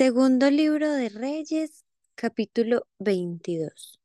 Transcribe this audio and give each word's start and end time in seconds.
Segundo 0.00 0.50
libro 0.50 0.90
de 0.90 1.10
Reyes, 1.10 1.84
capítulo 2.14 2.86
22. 3.00 4.00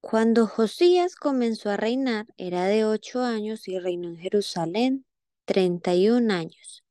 Cuando 0.00 0.46
Josías 0.46 1.16
comenzó 1.16 1.68
a 1.68 1.76
reinar, 1.76 2.24
era 2.38 2.64
de 2.64 2.86
ocho 2.86 3.20
años 3.20 3.68
y 3.68 3.78
reinó 3.78 4.08
en 4.08 4.16
Jerusalén 4.16 5.04
treinta 5.44 5.94
y 5.94 6.08
un 6.08 6.30
años. 6.30 6.82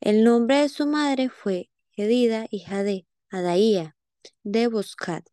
El 0.00 0.22
nombre 0.22 0.58
de 0.58 0.68
su 0.68 0.86
madre 0.86 1.30
fue 1.30 1.68
Gedida, 1.90 2.46
hija 2.48 2.84
de 2.84 3.08
Adaía, 3.28 3.96
de 4.44 4.68
Boscat. 4.68 5.26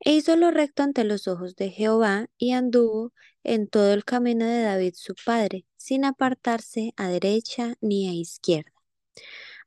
E 0.00 0.14
hizo 0.14 0.36
lo 0.36 0.50
recto 0.52 0.82
ante 0.82 1.04
los 1.04 1.28
ojos 1.28 1.54
de 1.56 1.68
Jehová 1.68 2.30
y 2.38 2.52
anduvo 2.52 3.12
en 3.44 3.68
todo 3.68 3.92
el 3.92 4.06
camino 4.06 4.46
de 4.46 4.62
David 4.62 4.94
su 4.96 5.14
padre, 5.22 5.66
sin 5.76 6.06
apartarse 6.06 6.94
a 6.96 7.08
derecha 7.08 7.74
ni 7.82 8.08
a 8.08 8.14
izquierda. 8.14 8.72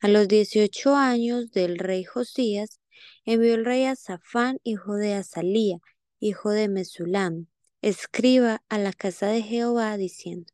A 0.02 0.08
los 0.08 0.30
dieciocho 0.30 0.96
años 0.96 1.52
del 1.52 1.78
rey 1.78 2.06
Josías, 2.06 2.80
envió 3.26 3.54
el 3.54 3.66
rey 3.66 3.84
a 3.84 3.98
Safán, 3.98 4.60
hijo 4.64 4.96
de 4.96 5.14
Azalía, 5.14 5.80
hijo 6.22 6.52
de 6.52 6.70
Mesulam, 6.70 7.48
escriba 7.82 8.64
a 8.70 8.78
la 8.78 8.94
casa 8.94 9.28
de 9.28 9.42
Jehová, 9.42 9.98
diciendo, 9.98 10.54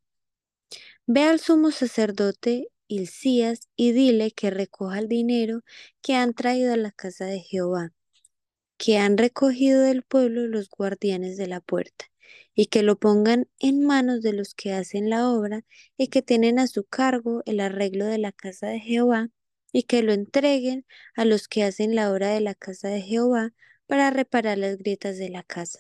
Ve 1.06 1.22
al 1.24 1.40
sumo 1.40 1.70
sacerdote 1.70 2.70
Hilcías 2.88 3.70
y 3.76 3.92
dile 3.92 4.32
que 4.32 4.50
recoja 4.50 4.98
el 4.98 5.08
dinero 5.08 5.62
que 6.02 6.16
han 6.16 6.34
traído 6.34 6.74
a 6.74 6.78
la 6.78 6.92
casa 6.92 7.26
de 7.26 7.42
Jehová, 7.42 7.94
que 8.78 8.98
han 8.98 9.16
recogido 9.16 9.82
del 9.82 10.02
pueblo 10.02 10.48
los 10.48 10.70
guardianes 10.70 11.38
de 11.38 11.46
la 11.46 11.62
puerta, 11.62 12.06
y 12.56 12.68
que 12.68 12.82
lo 12.84 12.98
pongan 12.98 13.48
en 13.60 13.86
manos 13.86 14.22
de 14.22 14.34
los 14.34 14.56
que 14.56 14.74
hacen 14.74 15.10
la 15.10 15.30
obra 15.30 15.64
y 15.98 16.08
que 16.08 16.22
tienen 16.22 16.58
a 16.58 16.68
su 16.68 16.86
cargo 16.86 17.44
el 17.46 17.60
arreglo 17.60 18.06
de 18.06 18.18
la 18.18 18.32
casa 18.32 18.68
de 18.68 18.80
Jehová, 18.80 19.30
y 19.72 19.84
que 19.84 20.04
lo 20.04 20.14
entreguen 20.14 20.86
a 21.16 21.26
los 21.26 21.50
que 21.50 21.64
hacen 21.66 21.96
la 21.96 22.10
obra 22.12 22.30
de 22.30 22.40
la 22.40 22.56
casa 22.56 22.88
de 22.88 23.02
Jehová 23.02 23.52
para 23.88 24.10
reparar 24.10 24.58
las 24.58 24.78
grietas 24.78 25.18
de 25.18 25.30
la 25.30 25.44
casa, 25.44 25.80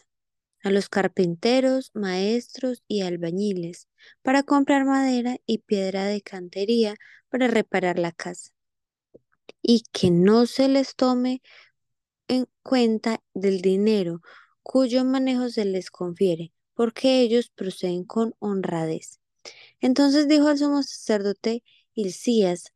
a 0.63 0.69
los 0.69 0.89
carpinteros, 0.89 1.91
maestros 1.93 2.83
y 2.89 3.03
albañiles, 3.03 3.87
para 4.21 4.43
comprar 4.43 4.83
madera 4.85 5.37
y 5.45 5.59
piedra 5.59 6.05
de 6.05 6.21
cantería 6.21 6.95
para 7.29 7.47
reparar 7.47 7.97
la 7.97 8.11
casa, 8.11 8.51
y 9.61 9.83
que 9.93 10.11
no 10.11 10.45
se 10.45 10.67
les 10.67 10.95
tome 10.95 11.41
en 12.27 12.47
cuenta 12.63 13.21
del 13.33 13.61
dinero 13.61 14.21
cuyo 14.61 15.05
manejo 15.05 15.49
se 15.49 15.63
les 15.63 15.89
confiere, 15.91 16.51
porque 16.75 17.21
ellos 17.21 17.49
proceden 17.49 18.03
con 18.03 18.35
honradez. 18.39 19.19
Entonces 19.79 20.27
dijo 20.27 20.47
al 20.47 20.57
sumo 20.57 20.83
sacerdote 20.83 21.63
Hilcías 21.93 22.73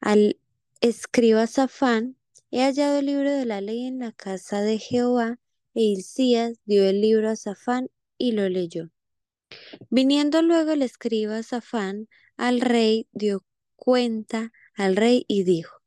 al 0.00 0.38
escriba 0.80 1.46
Safán, 1.46 2.16
he 2.50 2.62
hallado 2.62 2.98
el 2.98 3.06
libro 3.06 3.30
de 3.30 3.44
la 3.44 3.60
ley 3.60 3.86
en 3.86 3.98
la 3.98 4.12
casa 4.12 4.62
de 4.62 4.78
Jehová, 4.78 5.38
e 5.74 5.82
Hilcías 5.82 6.58
dio 6.64 6.84
el 6.84 7.00
libro 7.00 7.28
a 7.28 7.36
Safán 7.36 7.90
y 8.16 8.32
lo 8.32 8.48
leyó. 8.48 8.90
Viniendo 9.90 10.42
luego 10.42 10.72
el 10.72 10.82
escriba 10.82 11.42
Safán 11.42 12.08
al 12.36 12.60
rey, 12.60 13.08
dio 13.12 13.44
cuenta 13.76 14.52
al 14.74 14.96
rey 14.96 15.24
y 15.28 15.44
dijo, 15.44 15.79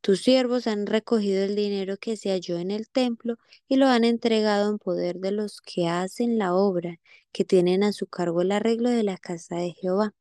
tus 0.00 0.20
siervos 0.20 0.66
han 0.66 0.86
recogido 0.86 1.44
el 1.44 1.56
dinero 1.56 1.96
que 1.96 2.16
se 2.16 2.30
halló 2.30 2.58
en 2.58 2.70
el 2.70 2.88
templo 2.88 3.36
y 3.68 3.76
lo 3.76 3.86
han 3.86 4.04
entregado 4.04 4.70
en 4.70 4.78
poder 4.78 5.18
de 5.18 5.32
los 5.32 5.60
que 5.60 5.88
hacen 5.88 6.38
la 6.38 6.54
obra, 6.54 7.00
que 7.32 7.44
tienen 7.44 7.82
a 7.82 7.92
su 7.92 8.06
cargo 8.06 8.42
el 8.42 8.52
arreglo 8.52 8.90
de 8.90 9.02
la 9.02 9.18
casa 9.18 9.56
de 9.56 9.72
Jehová. 9.72 10.14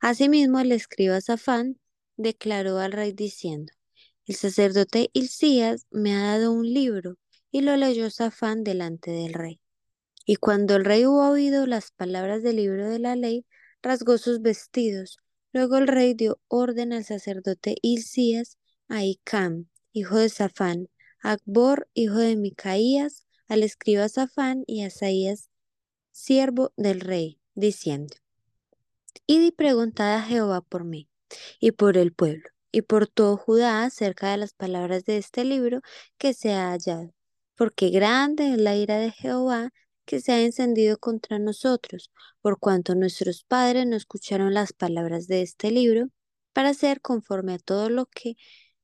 Asimismo, 0.00 0.60
el 0.60 0.72
escriba 0.72 1.20
Safán 1.20 1.78
declaró 2.16 2.78
al 2.78 2.92
rey 2.92 3.12
diciendo, 3.12 3.72
el 4.26 4.34
sacerdote 4.34 5.10
Hilcías 5.12 5.86
me 5.90 6.14
ha 6.14 6.38
dado 6.38 6.52
un 6.52 6.72
libro, 6.72 7.16
y 7.52 7.60
lo 7.60 7.76
leyó 7.76 8.10
Safán 8.10 8.64
delante 8.64 9.10
del 9.10 9.32
rey. 9.32 9.60
Y 10.24 10.36
cuando 10.36 10.76
el 10.76 10.84
rey 10.84 11.06
hubo 11.06 11.30
oído 11.30 11.66
las 11.66 11.92
palabras 11.92 12.42
del 12.42 12.56
libro 12.56 12.88
de 12.88 12.98
la 12.98 13.16
ley, 13.16 13.46
rasgó 13.82 14.18
sus 14.18 14.42
vestidos. 14.42 15.18
Luego 15.52 15.76
el 15.76 15.86
rey 15.86 16.14
dio 16.14 16.40
orden 16.48 16.92
al 16.92 17.04
sacerdote 17.04 17.76
Hilcías, 17.80 18.58
a 18.88 19.02
hijo 19.92 20.16
de 20.16 20.28
Safán, 20.28 20.88
a 21.22 21.32
Akbor, 21.32 21.88
hijo 21.94 22.16
de 22.16 22.36
Micaías, 22.36 23.26
al 23.48 23.62
escriba 23.62 24.08
Safán 24.08 24.64
y 24.66 24.82
a 24.82 24.88
Asaías, 24.88 25.50
siervo 26.12 26.72
del 26.76 27.00
rey, 27.00 27.40
diciendo, 27.54 28.16
Id 29.26 29.42
y 29.42 29.50
preguntad 29.52 30.14
a 30.14 30.22
Jehová 30.22 30.60
por 30.60 30.84
mí 30.84 31.08
y 31.58 31.72
por 31.72 31.96
el 31.96 32.12
pueblo, 32.12 32.48
y 32.70 32.82
por 32.82 33.08
todo 33.08 33.36
Judá 33.36 33.84
acerca 33.84 34.30
de 34.30 34.36
las 34.36 34.52
palabras 34.52 35.04
de 35.04 35.18
este 35.18 35.44
libro 35.44 35.80
que 36.18 36.34
se 36.34 36.52
ha 36.52 36.70
hallado, 36.70 37.12
porque 37.56 37.90
grande 37.90 38.52
es 38.52 38.58
la 38.58 38.76
ira 38.76 38.98
de 38.98 39.10
Jehová 39.10 39.72
que 40.04 40.20
se 40.20 40.32
ha 40.32 40.40
encendido 40.42 40.98
contra 40.98 41.38
nosotros, 41.38 42.12
por 42.40 42.58
cuanto 42.60 42.94
nuestros 42.94 43.42
padres 43.42 43.86
no 43.86 43.96
escucharon 43.96 44.54
las 44.54 44.72
palabras 44.72 45.26
de 45.26 45.42
este 45.42 45.70
libro, 45.70 46.08
para 46.52 46.70
hacer 46.70 47.00
conforme 47.02 47.54
a 47.54 47.58
todo 47.58 47.90
lo 47.90 48.06
que 48.06 48.36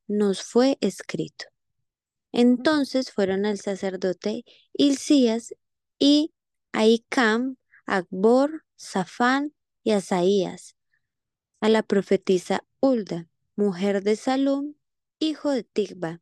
nos 0.06 0.42
fue 0.42 0.78
escrito. 0.80 1.46
Entonces 2.32 3.10
fueron 3.10 3.44
al 3.46 3.58
sacerdote 3.58 4.44
Hilcías 4.72 5.54
y 5.98 6.32
Aicam, 6.72 7.56
Akbor, 7.86 8.64
Safán 8.76 9.52
y 9.84 9.92
Asaías, 9.92 10.76
a 11.60 11.68
la 11.68 11.82
profetisa 11.82 12.64
Ulda, 12.80 13.28
mujer 13.56 14.02
de 14.02 14.16
Salum, 14.16 14.74
hijo 15.18 15.50
de 15.50 15.62
Tigba, 15.62 16.20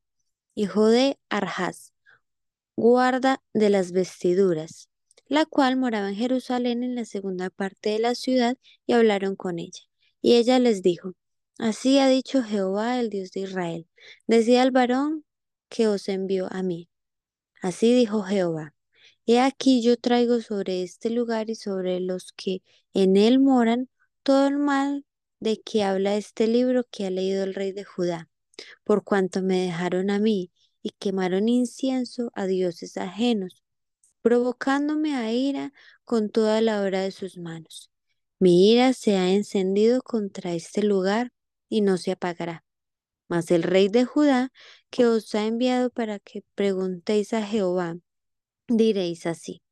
hijo 0.55 0.87
de 0.89 1.19
Arjas, 1.29 1.95
guarda 2.77 3.43
de 3.55 3.71
las 3.71 3.93
vestiduras, 3.93 4.89
la 5.27 5.47
cual 5.47 5.77
moraba 5.77 6.09
en 6.09 6.17
Jerusalén 6.17 6.83
en 6.83 6.97
la 6.97 7.05
segunda 7.05 7.51
parte 7.51 7.91
de 7.91 8.01
la 8.01 8.15
ciudad, 8.15 8.57
y 8.87 8.95
hablaron 8.95 9.37
con 9.37 9.59
ella. 9.59 9.83
Y 10.21 10.35
ella 10.35 10.59
les 10.59 10.83
dijo, 10.83 11.13
Así 11.61 11.99
ha 11.99 12.09
dicho 12.09 12.43
Jehová, 12.43 12.99
el 13.01 13.11
Dios 13.11 13.33
de 13.33 13.41
Israel, 13.41 13.87
decía 14.27 14.63
al 14.63 14.71
varón 14.71 15.27
que 15.69 15.89
os 15.89 16.09
envió 16.09 16.49
a 16.51 16.63
mí. 16.63 16.89
Así 17.61 17.93
dijo 17.93 18.23
Jehová, 18.23 18.75
he 19.27 19.41
aquí 19.41 19.83
yo 19.83 19.99
traigo 19.99 20.41
sobre 20.41 20.83
este 20.83 21.11
lugar 21.11 21.51
y 21.51 21.57
sobre 21.57 22.01
los 22.01 22.33
que 22.33 22.63
en 22.95 23.19
él 23.19 23.41
moran 23.41 23.91
todo 24.23 24.49
el 24.49 24.57
mal 24.57 25.05
de 25.39 25.61
que 25.61 25.85
habla 25.85 26.17
este 26.17 26.47
libro 26.47 26.87
que 26.91 27.05
ha 27.05 27.11
leído 27.11 27.45
el 27.45 27.53
rey 27.53 27.73
de 27.73 27.85
Judá, 27.85 28.31
por 28.83 29.05
cuanto 29.05 29.43
me 29.43 29.59
dejaron 29.59 30.09
a 30.09 30.19
mí 30.19 30.51
y 30.81 30.93
quemaron 30.99 31.47
incienso 31.51 32.31
a 32.35 32.47
dioses 32.47 32.97
ajenos, 32.97 33.63
provocándome 34.23 35.15
a 35.15 35.31
ira 35.31 35.75
con 36.07 36.31
toda 36.31 36.63
la 36.63 36.83
obra 36.83 37.03
de 37.03 37.11
sus 37.11 37.37
manos. 37.37 37.91
Mi 38.39 38.73
ira 38.73 38.95
se 38.95 39.19
ha 39.19 39.31
encendido 39.31 40.01
contra 40.01 40.55
este 40.55 40.83
lugar 40.83 41.31
y 41.71 41.81
no 41.81 41.97
se 41.97 42.13
apagará. 42.13 42.65
Mas 43.29 43.51
el 43.51 43.63
rey 43.63 43.89
de 43.89 44.05
Judá, 44.05 44.53
que 44.91 45.07
os 45.07 45.35
ha 45.35 45.47
enviado 45.47 45.89
para 45.91 46.19
que 46.19 46.45
preguntéis 46.55 47.33
a 47.33 47.43
Jehová, 47.43 47.97
diréis 48.69 49.25
así. 49.27 49.63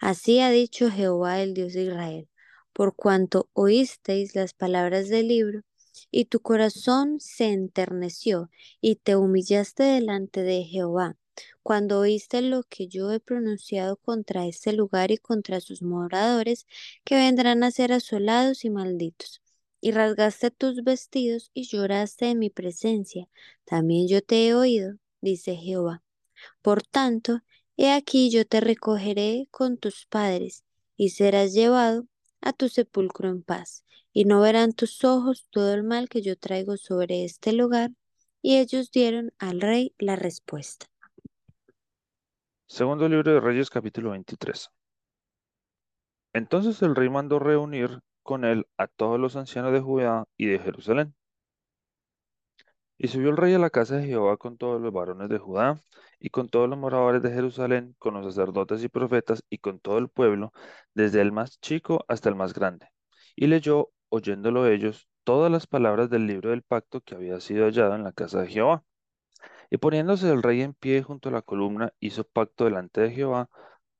Así 0.00 0.40
ha 0.40 0.50
dicho 0.50 0.90
Jehová 0.90 1.42
el 1.42 1.54
Dios 1.54 1.74
de 1.74 1.84
Israel 1.84 2.28
por 2.74 2.94
cuanto 2.96 3.48
oísteis 3.54 4.34
las 4.34 4.52
palabras 4.52 5.08
del 5.08 5.28
libro, 5.28 5.62
y 6.10 6.26
tu 6.26 6.40
corazón 6.40 7.20
se 7.20 7.52
enterneció, 7.52 8.50
y 8.80 8.96
te 8.96 9.16
humillaste 9.16 9.84
delante 9.84 10.42
de 10.42 10.64
Jehová, 10.64 11.16
cuando 11.62 12.00
oíste 12.00 12.42
lo 12.42 12.64
que 12.64 12.88
yo 12.88 13.12
he 13.12 13.20
pronunciado 13.20 13.96
contra 13.96 14.46
este 14.46 14.72
lugar 14.72 15.12
y 15.12 15.18
contra 15.18 15.60
sus 15.60 15.82
moradores, 15.82 16.66
que 17.04 17.14
vendrán 17.14 17.62
a 17.62 17.70
ser 17.70 17.92
asolados 17.92 18.64
y 18.64 18.70
malditos. 18.70 19.43
Y 19.84 19.92
rasgaste 19.92 20.50
tus 20.50 20.82
vestidos 20.82 21.50
y 21.52 21.64
lloraste 21.64 22.30
en 22.30 22.38
mi 22.38 22.48
presencia. 22.48 23.28
También 23.66 24.08
yo 24.08 24.22
te 24.22 24.48
he 24.48 24.54
oído, 24.54 24.94
dice 25.20 25.56
Jehová. 25.56 26.02
Por 26.62 26.82
tanto, 26.82 27.40
he 27.76 27.92
aquí 27.92 28.30
yo 28.30 28.46
te 28.46 28.62
recogeré 28.62 29.46
con 29.50 29.76
tus 29.76 30.06
padres, 30.06 30.64
y 30.96 31.10
serás 31.10 31.52
llevado 31.52 32.06
a 32.40 32.54
tu 32.54 32.70
sepulcro 32.70 33.28
en 33.28 33.42
paz, 33.42 33.84
y 34.10 34.24
no 34.24 34.40
verán 34.40 34.72
tus 34.72 35.04
ojos 35.04 35.48
todo 35.50 35.74
el 35.74 35.84
mal 35.84 36.08
que 36.08 36.22
yo 36.22 36.38
traigo 36.38 36.78
sobre 36.78 37.26
este 37.26 37.52
lugar. 37.52 37.90
Y 38.40 38.56
ellos 38.56 38.90
dieron 38.90 39.34
al 39.38 39.60
rey 39.60 39.94
la 39.98 40.16
respuesta. 40.16 40.86
Segundo 42.68 43.06
libro 43.06 43.34
de 43.34 43.40
Reyes 43.40 43.68
capítulo 43.68 44.12
23. 44.12 44.70
Entonces 46.32 46.80
el 46.80 46.96
rey 46.96 47.10
mandó 47.10 47.38
reunir 47.38 48.00
con 48.24 48.44
él 48.44 48.66
a 48.78 48.88
todos 48.88 49.20
los 49.20 49.36
ancianos 49.36 49.72
de 49.72 49.80
Judá 49.80 50.26
y 50.36 50.46
de 50.46 50.58
Jerusalén. 50.58 51.14
Y 52.98 53.08
subió 53.08 53.30
el 53.30 53.36
rey 53.36 53.54
a 53.54 53.58
la 53.58 53.70
casa 53.70 53.96
de 53.96 54.06
Jehová 54.06 54.36
con 54.36 54.56
todos 54.56 54.80
los 54.80 54.92
varones 54.92 55.28
de 55.28 55.38
Judá 55.38 55.80
y 56.18 56.30
con 56.30 56.48
todos 56.48 56.68
los 56.68 56.78
moradores 56.78 57.22
de 57.22 57.30
Jerusalén, 57.32 57.94
con 57.98 58.14
los 58.14 58.34
sacerdotes 58.34 58.82
y 58.84 58.88
profetas 58.88 59.44
y 59.50 59.58
con 59.58 59.80
todo 59.80 59.98
el 59.98 60.08
pueblo, 60.08 60.52
desde 60.94 61.20
el 61.20 61.32
más 61.32 61.60
chico 61.60 62.04
hasta 62.08 62.28
el 62.28 62.34
más 62.36 62.54
grande. 62.54 62.88
Y 63.36 63.46
leyó, 63.48 63.90
oyéndolo 64.08 64.66
ellos, 64.68 65.08
todas 65.24 65.50
las 65.52 65.66
palabras 65.66 66.10
del 66.10 66.26
libro 66.26 66.50
del 66.50 66.62
pacto 66.62 67.00
que 67.00 67.14
había 67.14 67.40
sido 67.40 67.66
hallado 67.66 67.94
en 67.94 68.04
la 68.04 68.12
casa 68.12 68.42
de 68.42 68.48
Jehová. 68.48 68.84
Y 69.70 69.78
poniéndose 69.78 70.30
el 70.30 70.42
rey 70.42 70.62
en 70.62 70.74
pie 70.74 71.02
junto 71.02 71.28
a 71.28 71.32
la 71.32 71.42
columna, 71.42 71.92
hizo 72.00 72.24
pacto 72.24 72.64
delante 72.64 73.00
de 73.02 73.10
Jehová 73.12 73.50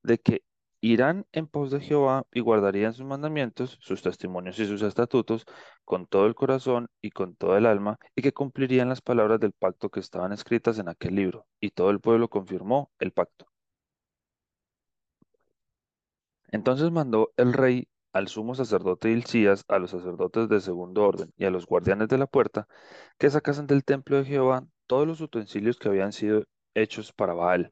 de 0.03 0.19
que 0.19 0.45
irán 0.93 1.27
en 1.33 1.47
pos 1.47 1.71
de 1.71 1.81
Jehová 1.81 2.27
y 2.33 2.41
guardarían 2.41 2.93
sus 2.93 3.07
mandamientos, 3.07 3.79
sus 3.81 4.03
testimonios 4.03 4.59
y 4.59 4.67
sus 4.67 4.83
estatutos 4.83 5.47
con 5.85 6.07
todo 6.07 6.27
el 6.27 6.35
corazón 6.35 6.89
y 7.01 7.11
con 7.11 7.37
todo 7.37 7.57
el 7.57 7.67
alma, 7.67 7.99
y 8.15 8.23
que 8.23 8.33
cumplirían 8.33 8.91
las 8.91 9.01
palabras 9.01 9.41
del 9.41 9.53
pacto 9.53 9.89
que 9.89 10.01
estaban 10.01 10.33
escritas 10.33 10.79
en 10.79 10.89
aquel 10.89 11.15
libro. 11.15 11.47
Y 11.61 11.71
todo 11.71 11.91
el 11.91 12.01
pueblo 12.01 12.29
confirmó 12.29 12.91
el 12.99 13.13
pacto. 13.13 13.47
Entonces 16.49 16.91
mandó 16.91 17.33
el 17.37 17.53
rey 17.53 17.89
al 18.13 18.29
sumo 18.29 18.55
sacerdote 18.55 19.11
Hilcías, 19.11 19.65
a 19.69 19.79
los 19.79 19.91
sacerdotes 19.91 20.49
de 20.49 20.61
segundo 20.61 21.03
orden 21.05 21.33
y 21.37 21.47
a 21.47 21.51
los 21.51 21.67
guardianes 21.67 22.09
de 22.09 22.19
la 22.19 22.27
puerta, 22.27 22.69
que 23.19 23.31
sacasen 23.31 23.67
del 23.67 23.85
templo 23.85 24.19
de 24.19 24.25
Jehová 24.25 24.67
todos 24.87 25.07
los 25.07 25.21
utensilios 25.23 25.79
que 25.79 25.89
habían 25.89 26.13
sido 26.13 26.45
hechos 26.75 27.13
para 27.13 27.35
Baal, 27.35 27.71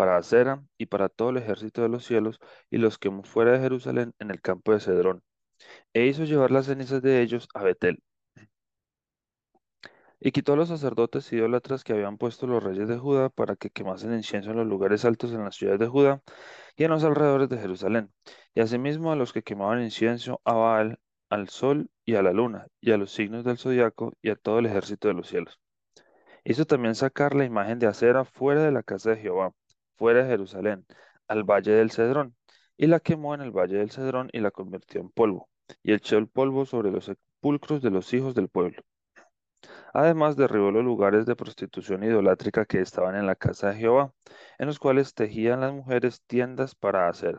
para 0.00 0.16
Acera 0.16 0.64
y 0.78 0.86
para 0.86 1.10
todo 1.10 1.28
el 1.28 1.36
ejército 1.36 1.82
de 1.82 1.90
los 1.90 2.06
cielos, 2.06 2.40
y 2.70 2.78
los 2.78 2.96
quemó 2.96 3.22
fuera 3.22 3.52
de 3.52 3.60
Jerusalén 3.60 4.14
en 4.18 4.30
el 4.30 4.40
campo 4.40 4.72
de 4.72 4.80
Cedrón, 4.80 5.22
e 5.92 6.06
hizo 6.06 6.24
llevar 6.24 6.50
las 6.50 6.66
cenizas 6.66 7.02
de 7.02 7.20
ellos 7.20 7.48
a 7.52 7.62
Betel. 7.62 8.02
Y 10.18 10.32
quitó 10.32 10.54
a 10.54 10.56
los 10.56 10.68
sacerdotes 10.68 11.30
idólatras 11.34 11.84
que 11.84 11.92
habían 11.92 12.16
puesto 12.16 12.46
los 12.46 12.62
reyes 12.62 12.88
de 12.88 12.96
Judá 12.96 13.28
para 13.28 13.56
que 13.56 13.68
quemasen 13.68 14.14
incienso 14.14 14.52
en 14.52 14.56
los 14.56 14.66
lugares 14.66 15.04
altos 15.04 15.32
en 15.32 15.44
las 15.44 15.56
ciudades 15.56 15.80
de 15.80 15.88
Judá 15.88 16.22
y 16.76 16.84
en 16.84 16.90
los 16.92 17.04
alrededores 17.04 17.50
de 17.50 17.58
Jerusalén, 17.58 18.10
y 18.54 18.62
asimismo 18.62 19.12
a 19.12 19.16
los 19.16 19.34
que 19.34 19.42
quemaban 19.42 19.82
incienso 19.82 20.40
a 20.44 20.54
Baal, 20.54 20.98
al 21.28 21.50
sol 21.50 21.90
y 22.06 22.14
a 22.14 22.22
la 22.22 22.32
luna, 22.32 22.68
y 22.80 22.92
a 22.92 22.96
los 22.96 23.12
signos 23.12 23.44
del 23.44 23.58
zodiaco 23.58 24.14
y 24.22 24.30
a 24.30 24.36
todo 24.36 24.60
el 24.60 24.66
ejército 24.66 25.08
de 25.08 25.14
los 25.14 25.28
cielos. 25.28 25.60
Hizo 26.42 26.64
también 26.64 26.94
sacar 26.94 27.34
la 27.34 27.44
imagen 27.44 27.78
de 27.78 27.86
acera 27.86 28.24
fuera 28.24 28.62
de 28.64 28.72
la 28.72 28.82
casa 28.82 29.10
de 29.10 29.18
Jehová, 29.18 29.52
fuera 30.00 30.22
de 30.22 30.30
Jerusalén, 30.30 30.86
al 31.28 31.44
valle 31.44 31.72
del 31.72 31.90
Cedrón, 31.90 32.34
y 32.78 32.86
la 32.86 33.00
quemó 33.00 33.34
en 33.34 33.42
el 33.42 33.50
valle 33.50 33.76
del 33.76 33.90
Cedrón 33.90 34.30
y 34.32 34.40
la 34.40 34.50
convirtió 34.50 34.98
en 35.02 35.10
polvo, 35.10 35.50
y 35.82 35.92
echó 35.92 36.16
el 36.16 36.26
polvo 36.26 36.64
sobre 36.64 36.90
los 36.90 37.04
sepulcros 37.04 37.82
de 37.82 37.90
los 37.90 38.14
hijos 38.14 38.34
del 38.34 38.48
pueblo. 38.48 38.80
Además, 39.92 40.36
derribó 40.36 40.70
los 40.70 40.82
lugares 40.84 41.26
de 41.26 41.36
prostitución 41.36 42.02
idolátrica 42.02 42.64
que 42.64 42.80
estaban 42.80 43.14
en 43.14 43.26
la 43.26 43.36
casa 43.36 43.68
de 43.70 43.76
Jehová, 43.76 44.14
en 44.58 44.68
los 44.68 44.78
cuales 44.78 45.12
tejían 45.12 45.60
las 45.60 45.74
mujeres 45.74 46.22
tiendas 46.26 46.74
para 46.74 47.06
hacer. 47.06 47.38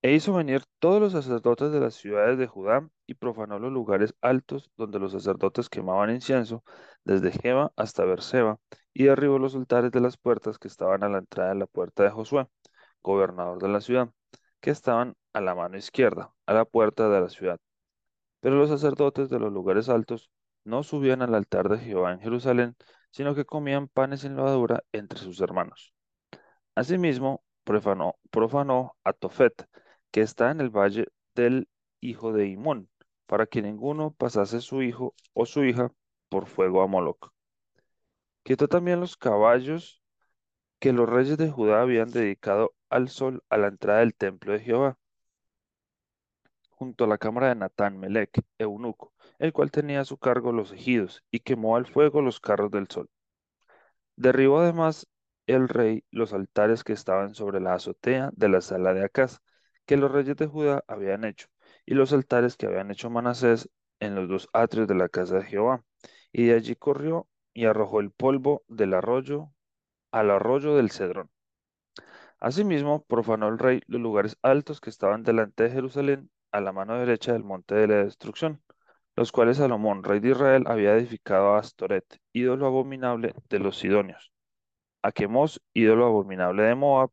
E 0.00 0.14
hizo 0.14 0.32
venir 0.32 0.62
todos 0.78 1.02
los 1.02 1.12
sacerdotes 1.12 1.70
de 1.70 1.80
las 1.80 1.94
ciudades 1.96 2.38
de 2.38 2.46
Judá 2.46 2.88
y 3.06 3.14
profanó 3.14 3.58
los 3.58 3.70
lugares 3.70 4.14
altos 4.22 4.70
donde 4.78 4.98
los 4.98 5.12
sacerdotes 5.12 5.68
quemaban 5.68 6.10
incienso, 6.10 6.64
desde 7.04 7.30
Jeba 7.30 7.72
hasta 7.76 8.06
Berseba, 8.06 8.58
y 8.94 9.04
derribó 9.04 9.38
los 9.38 9.54
altares 9.54 9.90
de 9.92 10.00
las 10.00 10.16
puertas 10.16 10.58
que 10.58 10.68
estaban 10.68 11.02
a 11.04 11.08
la 11.08 11.18
entrada 11.18 11.50
de 11.50 11.56
la 11.56 11.66
puerta 11.66 12.02
de 12.02 12.10
Josué, 12.10 12.46
gobernador 13.02 13.60
de 13.62 13.68
la 13.68 13.80
ciudad, 13.80 14.10
que 14.60 14.70
estaban 14.70 15.14
a 15.32 15.40
la 15.40 15.54
mano 15.54 15.76
izquierda, 15.76 16.32
a 16.46 16.54
la 16.54 16.64
puerta 16.64 17.08
de 17.08 17.20
la 17.20 17.28
ciudad. 17.28 17.58
Pero 18.40 18.56
los 18.56 18.68
sacerdotes 18.70 19.30
de 19.30 19.38
los 19.38 19.52
lugares 19.52 19.88
altos 19.88 20.30
no 20.64 20.82
subían 20.82 21.22
al 21.22 21.34
altar 21.34 21.68
de 21.68 21.78
Jehová 21.78 22.12
en 22.12 22.20
Jerusalén, 22.20 22.76
sino 23.10 23.34
que 23.34 23.44
comían 23.44 23.88
panes 23.88 24.20
sin 24.20 24.36
levadura 24.36 24.82
entre 24.92 25.18
sus 25.18 25.40
hermanos. 25.40 25.94
Asimismo, 26.74 27.42
profanó, 27.64 28.96
a 29.04 29.12
Tofet, 29.12 29.66
que 30.10 30.22
está 30.22 30.50
en 30.50 30.60
el 30.60 30.70
valle 30.70 31.06
del 31.34 31.68
hijo 32.00 32.32
de 32.32 32.48
Imón, 32.48 32.88
para 33.26 33.46
que 33.46 33.62
ninguno 33.62 34.12
pasase 34.12 34.60
su 34.60 34.82
hijo 34.82 35.14
o 35.34 35.46
su 35.46 35.64
hija 35.64 35.92
por 36.28 36.46
fuego 36.46 36.82
a 36.82 36.86
Moloc. 36.86 37.32
Quitó 38.44 38.68
también 38.68 39.00
los 39.00 39.16
caballos 39.16 40.02
que 40.80 40.92
los 40.92 41.08
reyes 41.08 41.38
de 41.38 41.50
Judá 41.50 41.82
habían 41.82 42.10
dedicado 42.10 42.74
al 42.90 43.08
sol 43.08 43.42
a 43.50 43.56
la 43.56 43.68
entrada 43.68 44.00
del 44.00 44.14
templo 44.14 44.52
de 44.52 44.60
Jehová, 44.60 44.98
junto 46.70 47.04
a 47.04 47.06
la 47.06 47.18
cámara 47.18 47.48
de 47.48 47.54
Natán 47.54 47.98
Melech, 48.00 48.30
eunuco, 48.58 49.14
el 49.38 49.52
cual 49.52 49.70
tenía 49.70 50.00
a 50.00 50.04
su 50.04 50.18
cargo 50.18 50.52
los 50.52 50.72
ejidos, 50.72 51.22
y 51.30 51.40
quemó 51.40 51.76
al 51.76 51.86
fuego 51.86 52.20
los 52.20 52.40
carros 52.40 52.70
del 52.72 52.88
sol. 52.88 53.08
Derribó 54.16 54.60
además 54.60 55.06
el 55.46 55.68
rey 55.68 56.04
los 56.10 56.32
altares 56.32 56.84
que 56.84 56.92
estaban 56.92 57.34
sobre 57.34 57.60
la 57.60 57.74
azotea 57.74 58.30
de 58.34 58.48
la 58.48 58.60
sala 58.60 58.94
de 58.94 59.04
Acaz, 59.04 59.38
que 59.86 59.96
los 59.96 60.10
reyes 60.10 60.36
de 60.36 60.46
Judá 60.46 60.84
habían 60.88 61.24
hecho, 61.24 61.48
y 61.86 61.94
los 61.94 62.12
altares 62.12 62.56
que 62.56 62.66
habían 62.66 62.90
hecho 62.90 63.10
Manasés 63.10 63.68
en 64.00 64.14
los 64.14 64.28
dos 64.28 64.48
atrios 64.52 64.88
de 64.88 64.94
la 64.96 65.08
casa 65.08 65.36
de 65.38 65.44
Jehová. 65.44 65.84
Y 66.32 66.46
de 66.46 66.54
allí 66.54 66.74
corrió 66.76 67.28
y 67.54 67.66
arrojó 67.66 68.00
el 68.00 68.10
polvo 68.10 68.62
del 68.68 68.94
arroyo 68.94 69.52
al 70.10 70.30
arroyo 70.30 70.76
del 70.76 70.90
Cedrón. 70.90 71.30
Asimismo, 72.40 73.04
profanó 73.04 73.48
el 73.48 73.58
rey 73.58 73.80
los 73.86 74.00
lugares 74.00 74.36
altos 74.42 74.80
que 74.80 74.90
estaban 74.90 75.22
delante 75.22 75.64
de 75.64 75.70
Jerusalén, 75.70 76.30
a 76.50 76.60
la 76.60 76.72
mano 76.72 76.98
derecha 76.98 77.32
del 77.32 77.44
monte 77.44 77.74
de 77.74 77.86
la 77.88 78.04
destrucción, 78.04 78.62
los 79.16 79.32
cuales 79.32 79.58
Salomón, 79.58 80.04
rey 80.04 80.20
de 80.20 80.30
Israel, 80.30 80.64
había 80.66 80.94
edificado 80.94 81.54
a 81.54 81.58
Astoret, 81.58 82.04
ídolo 82.32 82.66
abominable 82.66 83.34
de 83.48 83.58
los 83.58 83.78
sidonios, 83.78 84.32
a 85.02 85.12
Chemos, 85.12 85.62
ídolo 85.72 86.06
abominable 86.06 86.62
de 86.64 86.74
Moab, 86.74 87.10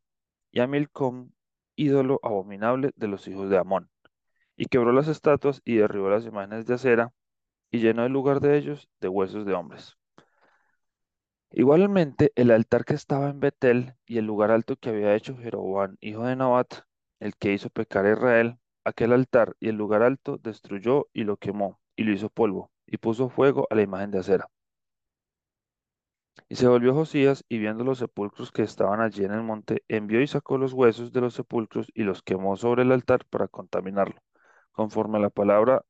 y 0.50 0.60
a 0.60 0.66
Milcom, 0.66 1.30
ídolo 1.76 2.20
abominable 2.22 2.90
de 2.96 3.08
los 3.08 3.28
hijos 3.28 3.48
de 3.50 3.58
Amón. 3.58 3.90
Y 4.56 4.66
quebró 4.66 4.92
las 4.92 5.08
estatuas 5.08 5.62
y 5.64 5.76
derribó 5.76 6.10
las 6.10 6.26
imágenes 6.26 6.66
de 6.66 6.74
acera, 6.74 7.12
y 7.70 7.78
llenó 7.78 8.04
el 8.04 8.12
lugar 8.12 8.40
de 8.40 8.58
ellos 8.58 8.88
de 9.00 9.08
huesos 9.08 9.46
de 9.46 9.54
hombres. 9.54 9.99
Igualmente, 11.52 12.32
el 12.34 12.50
altar 12.50 12.84
que 12.84 12.94
estaba 12.94 13.28
en 13.30 13.38
Betel 13.38 13.94
y 14.04 14.18
el 14.18 14.24
lugar 14.26 14.50
alto 14.50 14.74
que 14.76 14.90
había 14.90 15.14
hecho 15.14 15.36
Jeroboam, 15.36 15.96
hijo 16.00 16.24
de 16.26 16.34
Nabat, 16.34 16.82
el 17.20 17.36
que 17.36 17.52
hizo 17.52 17.70
pecar 17.70 18.04
a 18.06 18.12
Israel, 18.12 18.58
aquel 18.84 19.12
altar 19.12 19.56
y 19.60 19.68
el 19.68 19.76
lugar 19.76 20.02
alto 20.02 20.38
destruyó 20.38 21.06
y 21.12 21.22
lo 21.24 21.36
quemó, 21.36 21.80
y 21.96 22.02
lo 22.04 22.12
hizo 22.12 22.30
polvo, 22.30 22.72
y 22.86 22.96
puso 22.98 23.28
fuego 23.28 23.68
a 23.70 23.76
la 23.76 23.82
imagen 23.82 24.10
de 24.10 24.18
acera. 24.18 24.48
Y 26.50 26.56
se 26.56 26.68
volvió 26.68 26.92
Josías, 26.92 27.44
y 27.48 27.58
viendo 27.58 27.82
los 27.84 27.98
sepulcros 27.98 28.52
que 28.52 28.62
estaban 28.62 29.00
allí 29.00 29.24
en 29.24 29.32
el 29.32 29.42
monte, 29.42 29.84
envió 29.88 30.20
y 30.20 30.26
sacó 30.26 30.58
los 30.58 30.74
huesos 30.74 31.12
de 31.12 31.22
los 31.22 31.32
sepulcros 31.32 31.90
y 31.94 32.02
los 32.02 32.22
quemó 32.22 32.58
sobre 32.58 32.82
el 32.82 32.92
altar 32.92 33.24
para 33.30 33.48
contaminarlo, 33.48 34.20
conforme 34.72 35.18
a 35.18 35.22
la 35.22 35.30
palabra 35.30 35.84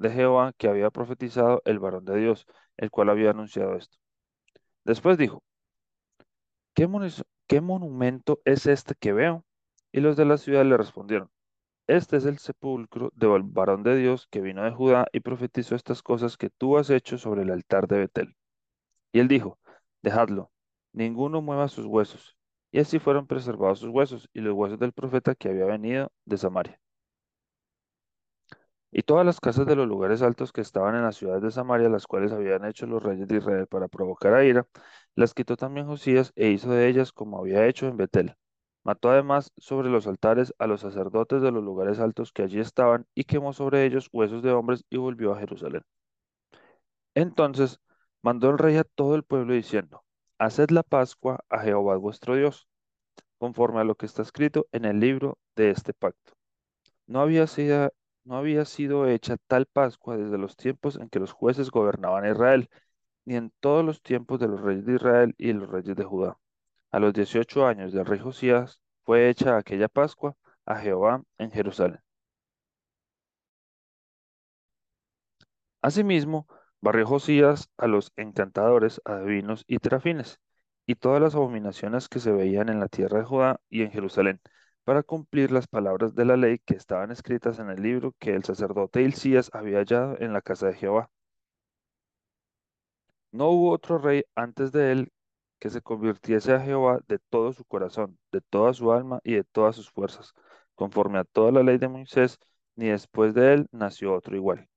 de 0.00 0.10
Jehová 0.10 0.54
que 0.58 0.68
había 0.68 0.90
profetizado 0.90 1.62
el 1.66 1.80
varón 1.80 2.06
de 2.06 2.18
Dios, 2.18 2.46
el 2.78 2.90
cual 2.90 3.10
había 3.10 3.30
anunciado 3.30 3.76
esto. 3.76 3.99
Después 4.84 5.18
dijo, 5.18 5.42
¿qué, 6.74 6.88
¿qué 7.46 7.60
monumento 7.60 8.40
es 8.44 8.66
este 8.66 8.94
que 8.94 9.12
veo? 9.12 9.44
Y 9.92 10.00
los 10.00 10.16
de 10.16 10.24
la 10.24 10.38
ciudad 10.38 10.64
le 10.64 10.76
respondieron, 10.76 11.30
este 11.86 12.16
es 12.16 12.24
el 12.24 12.38
sepulcro 12.38 13.12
del 13.16 13.42
varón 13.42 13.82
de 13.82 13.96
Dios 13.96 14.28
que 14.30 14.40
vino 14.40 14.62
de 14.62 14.70
Judá 14.70 15.06
y 15.12 15.20
profetizó 15.20 15.74
estas 15.74 16.02
cosas 16.02 16.36
que 16.36 16.50
tú 16.50 16.78
has 16.78 16.88
hecho 16.90 17.18
sobre 17.18 17.42
el 17.42 17.50
altar 17.50 17.88
de 17.88 17.98
Betel. 17.98 18.36
Y 19.12 19.20
él 19.20 19.28
dijo, 19.28 19.58
dejadlo, 20.02 20.52
ninguno 20.92 21.42
mueva 21.42 21.68
sus 21.68 21.86
huesos. 21.86 22.36
Y 22.72 22.78
así 22.80 23.00
fueron 23.00 23.26
preservados 23.26 23.80
sus 23.80 23.90
huesos 23.90 24.28
y 24.32 24.40
los 24.40 24.54
huesos 24.54 24.78
del 24.78 24.92
profeta 24.92 25.34
que 25.34 25.48
había 25.48 25.64
venido 25.64 26.12
de 26.24 26.38
Samaria. 26.38 26.80
Y 28.92 29.02
todas 29.02 29.24
las 29.26 29.40
casas 29.40 29.66
de 29.66 29.76
los 29.76 29.86
lugares 29.86 30.22
altos 30.22 30.52
que 30.52 30.60
estaban 30.60 30.96
en 30.96 31.02
las 31.02 31.16
ciudades 31.16 31.42
de 31.42 31.50
Samaria, 31.50 31.88
las 31.88 32.06
cuales 32.06 32.32
habían 32.32 32.64
hecho 32.64 32.86
los 32.86 33.02
reyes 33.02 33.28
de 33.28 33.36
Israel 33.38 33.66
para 33.66 33.88
provocar 33.88 34.34
a 34.34 34.44
ira, 34.44 34.66
las 35.14 35.34
quitó 35.34 35.56
también 35.56 35.86
Josías 35.86 36.32
e 36.36 36.48
hizo 36.50 36.70
de 36.70 36.88
ellas 36.88 37.12
como 37.12 37.38
había 37.38 37.66
hecho 37.66 37.86
en 37.86 37.96
Betel. 37.96 38.34
Mató 38.82 39.10
además 39.10 39.52
sobre 39.58 39.90
los 39.90 40.06
altares 40.06 40.54
a 40.58 40.66
los 40.66 40.80
sacerdotes 40.80 41.42
de 41.42 41.52
los 41.52 41.62
lugares 41.62 42.00
altos 42.00 42.32
que 42.32 42.42
allí 42.42 42.60
estaban 42.60 43.06
y 43.14 43.24
quemó 43.24 43.52
sobre 43.52 43.84
ellos 43.84 44.08
huesos 44.12 44.42
de 44.42 44.52
hombres 44.52 44.84
y 44.90 44.96
volvió 44.96 45.32
a 45.32 45.38
Jerusalén. 45.38 45.82
Entonces 47.14 47.80
mandó 48.22 48.50
el 48.50 48.58
rey 48.58 48.76
a 48.76 48.84
todo 48.84 49.14
el 49.14 49.22
pueblo 49.24 49.54
diciendo, 49.54 50.02
Haced 50.38 50.70
la 50.70 50.82
Pascua 50.82 51.44
a 51.48 51.60
Jehová 51.60 51.96
vuestro 51.96 52.34
Dios, 52.36 52.66
conforme 53.38 53.80
a 53.80 53.84
lo 53.84 53.94
que 53.94 54.06
está 54.06 54.22
escrito 54.22 54.66
en 54.72 54.84
el 54.84 55.00
libro 55.00 55.38
de 55.56 55.70
este 55.70 55.92
pacto. 55.94 56.32
No 57.06 57.20
había 57.20 57.46
sido, 57.46 57.92
no 58.30 58.36
había 58.36 58.64
sido 58.64 59.08
hecha 59.08 59.36
tal 59.48 59.66
Pascua 59.66 60.16
desde 60.16 60.38
los 60.38 60.56
tiempos 60.56 60.96
en 60.96 61.08
que 61.10 61.18
los 61.18 61.32
jueces 61.32 61.70
gobernaban 61.70 62.30
Israel, 62.30 62.70
ni 63.24 63.36
en 63.36 63.52
todos 63.60 63.84
los 63.84 64.02
tiempos 64.02 64.38
de 64.40 64.48
los 64.48 64.60
reyes 64.60 64.86
de 64.86 64.94
Israel 64.94 65.34
y 65.38 65.52
los 65.52 65.68
reyes 65.68 65.96
de 65.96 66.04
Judá. 66.04 66.38
A 66.92 67.00
los 67.00 67.12
18 67.12 67.66
años 67.66 67.92
del 67.92 68.06
rey 68.06 68.20
Josías 68.20 68.80
fue 69.04 69.28
hecha 69.30 69.56
aquella 69.56 69.88
Pascua 69.88 70.36
a 70.64 70.76
Jehová 70.76 71.24
en 71.38 71.50
Jerusalén. 71.50 72.00
Asimismo, 75.82 76.46
barrió 76.80 77.06
Josías 77.06 77.68
a 77.78 77.88
los 77.88 78.12
encantadores, 78.16 79.00
adivinos 79.04 79.64
y 79.66 79.78
terafines, 79.78 80.38
y 80.86 80.94
todas 80.94 81.20
las 81.20 81.34
abominaciones 81.34 82.08
que 82.08 82.20
se 82.20 82.30
veían 82.30 82.68
en 82.68 82.78
la 82.78 82.88
tierra 82.88 83.18
de 83.18 83.24
Judá 83.24 83.60
y 83.68 83.82
en 83.82 83.90
Jerusalén, 83.90 84.40
para 84.84 85.02
cumplir 85.02 85.52
las 85.52 85.66
palabras 85.66 86.14
de 86.14 86.24
la 86.24 86.36
ley 86.36 86.58
que 86.58 86.74
estaban 86.74 87.10
escritas 87.10 87.58
en 87.58 87.70
el 87.70 87.82
libro 87.82 88.14
que 88.18 88.34
el 88.34 88.44
sacerdote 88.44 89.02
Hilcías 89.02 89.50
había 89.54 89.78
hallado 89.78 90.16
en 90.20 90.32
la 90.32 90.42
casa 90.42 90.66
de 90.68 90.74
Jehová. 90.74 91.10
No 93.32 93.48
hubo 93.50 93.70
otro 93.72 93.98
rey 93.98 94.24
antes 94.34 94.72
de 94.72 94.92
él 94.92 95.12
que 95.58 95.70
se 95.70 95.82
convirtiese 95.82 96.52
a 96.54 96.60
Jehová 96.60 97.00
de 97.08 97.18
todo 97.18 97.52
su 97.52 97.64
corazón, 97.64 98.18
de 98.32 98.40
toda 98.40 98.72
su 98.74 98.92
alma 98.92 99.20
y 99.24 99.34
de 99.34 99.44
todas 99.44 99.76
sus 99.76 99.90
fuerzas, 99.90 100.34
conforme 100.74 101.18
a 101.18 101.24
toda 101.24 101.52
la 101.52 101.62
ley 101.62 101.78
de 101.78 101.88
Moisés, 101.88 102.38
ni 102.76 102.88
después 102.88 103.34
de 103.34 103.54
él 103.54 103.68
nació 103.72 104.14
otro 104.14 104.36
igual. 104.36 104.68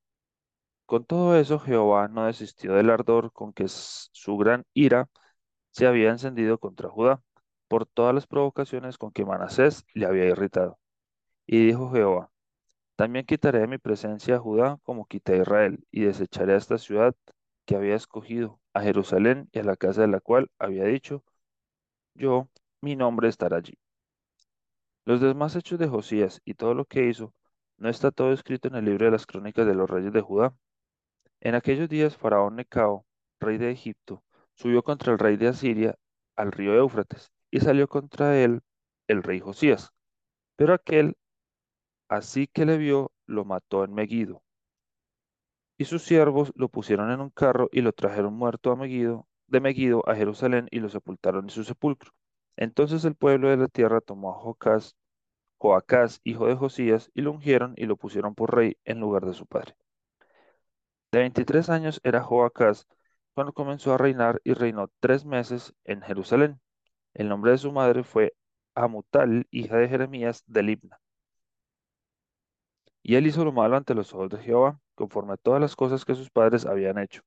Con 0.85 1.05
todo 1.05 1.37
eso, 1.37 1.59
Jehová 1.59 2.07
no 2.07 2.25
desistió 2.25 2.73
del 2.73 2.89
ardor 2.89 3.31
con 3.33 3.53
que 3.53 3.67
su 3.67 4.37
gran 4.37 4.65
ira 4.73 5.09
se 5.71 5.87
había 5.87 6.11
encendido 6.11 6.59
contra 6.59 6.89
Judá, 6.89 7.21
por 7.73 7.87
todas 7.87 8.13
las 8.13 8.27
provocaciones 8.27 8.99
con 8.99 9.11
que 9.11 9.25
Manasés 9.25 9.83
le 9.95 10.05
había 10.05 10.25
irritado. 10.25 10.77
Y 11.47 11.65
dijo 11.65 11.89
Jehová, 11.91 12.29
también 12.95 13.25
quitaré 13.25 13.61
de 13.61 13.67
mi 13.67 13.79
presencia 13.79 14.35
a 14.35 14.39
Judá 14.39 14.77
como 14.83 15.07
quité 15.07 15.33
a 15.33 15.37
Israel, 15.37 15.83
y 15.89 16.01
desecharé 16.01 16.53
a 16.53 16.57
esta 16.57 16.77
ciudad 16.77 17.15
que 17.65 17.75
había 17.75 17.95
escogido, 17.95 18.59
a 18.73 18.81
Jerusalén 18.81 19.49
y 19.51 19.57
a 19.57 19.63
la 19.63 19.75
casa 19.75 20.01
de 20.01 20.07
la 20.07 20.19
cual 20.19 20.51
había 20.59 20.83
dicho, 20.83 21.23
yo, 22.13 22.47
mi 22.79 22.95
nombre 22.95 23.27
estará 23.27 23.57
allí. 23.57 23.73
Los 25.03 25.19
demás 25.19 25.55
hechos 25.55 25.79
de 25.79 25.87
Josías 25.87 26.43
y 26.45 26.53
todo 26.53 26.75
lo 26.75 26.85
que 26.85 27.07
hizo, 27.07 27.33
¿no 27.77 27.89
está 27.89 28.11
todo 28.11 28.33
escrito 28.33 28.67
en 28.67 28.75
el 28.75 28.85
libro 28.85 29.05
de 29.05 29.13
las 29.13 29.25
crónicas 29.25 29.65
de 29.65 29.73
los 29.73 29.89
reyes 29.89 30.13
de 30.13 30.21
Judá? 30.21 30.55
En 31.39 31.55
aquellos 31.55 31.89
días 31.89 32.17
Faraón 32.17 32.55
Necao, 32.55 33.07
rey 33.39 33.57
de 33.57 33.71
Egipto, 33.71 34.23
subió 34.53 34.83
contra 34.83 35.11
el 35.11 35.17
rey 35.17 35.37
de 35.37 35.47
Asiria 35.47 35.97
al 36.35 36.51
río 36.51 36.75
Éufrates, 36.75 37.31
y 37.53 37.59
salió 37.59 37.87
contra 37.87 38.35
él 38.41 38.61
el 39.07 39.21
rey 39.21 39.39
Josías. 39.39 39.93
Pero 40.55 40.73
aquel, 40.73 41.17
así 42.09 42.47
que 42.47 42.65
le 42.65 42.77
vio, 42.77 43.11
lo 43.27 43.45
mató 43.45 43.83
en 43.83 43.93
Megido. 43.93 44.41
Y 45.77 45.85
sus 45.85 46.01
siervos 46.01 46.51
lo 46.55 46.67
pusieron 46.67 47.11
en 47.11 47.21
un 47.21 47.29
carro 47.29 47.69
y 47.71 47.81
lo 47.81 47.93
trajeron 47.93 48.33
muerto 48.33 48.71
a 48.71 48.75
Megido, 48.75 49.27
de 49.45 49.59
Megido 49.59 50.01
a 50.09 50.15
Jerusalén 50.15 50.67
y 50.71 50.79
lo 50.79 50.89
sepultaron 50.89 51.45
en 51.45 51.49
su 51.51 51.63
sepulcro. 51.63 52.11
Entonces 52.57 53.05
el 53.05 53.13
pueblo 53.13 53.49
de 53.49 53.57
la 53.57 53.67
tierra 53.67 54.01
tomó 54.01 54.31
a 54.31 54.39
Jocás, 54.39 54.95
Joacás, 55.59 56.21
hijo 56.23 56.47
de 56.47 56.55
Josías, 56.55 57.11
y 57.13 57.21
lo 57.21 57.33
ungieron 57.33 57.75
y 57.77 57.85
lo 57.85 57.97
pusieron 57.97 58.33
por 58.33 58.55
rey 58.55 58.77
en 58.83 58.99
lugar 58.99 59.27
de 59.27 59.35
su 59.35 59.45
padre. 59.45 59.75
De 61.11 61.19
23 61.19 61.69
años 61.69 62.01
era 62.03 62.23
Joacás 62.23 62.87
cuando 63.35 63.53
comenzó 63.53 63.93
a 63.93 63.99
reinar 63.99 64.41
y 64.43 64.53
reinó 64.55 64.89
tres 64.99 65.23
meses 65.23 65.75
en 65.85 66.01
Jerusalén. 66.01 66.59
El 67.13 67.29
nombre 67.29 67.51
de 67.51 67.57
su 67.57 67.71
madre 67.71 68.03
fue 68.03 68.33
Amutal, 68.75 69.47
hija 69.51 69.77
de 69.77 69.87
Jeremías 69.87 70.43
de 70.47 70.63
Libna. 70.63 70.99
Y 73.03 73.15
él 73.15 73.27
hizo 73.27 73.45
lo 73.45 73.51
malo 73.51 73.75
ante 73.77 73.93
los 73.93 74.13
ojos 74.13 74.29
de 74.29 74.39
Jehová, 74.39 74.79
conforme 74.95 75.33
a 75.33 75.37
todas 75.37 75.61
las 75.61 75.75
cosas 75.75 76.05
que 76.05 76.15
sus 76.15 76.29
padres 76.31 76.65
habían 76.65 76.97
hecho. 76.97 77.21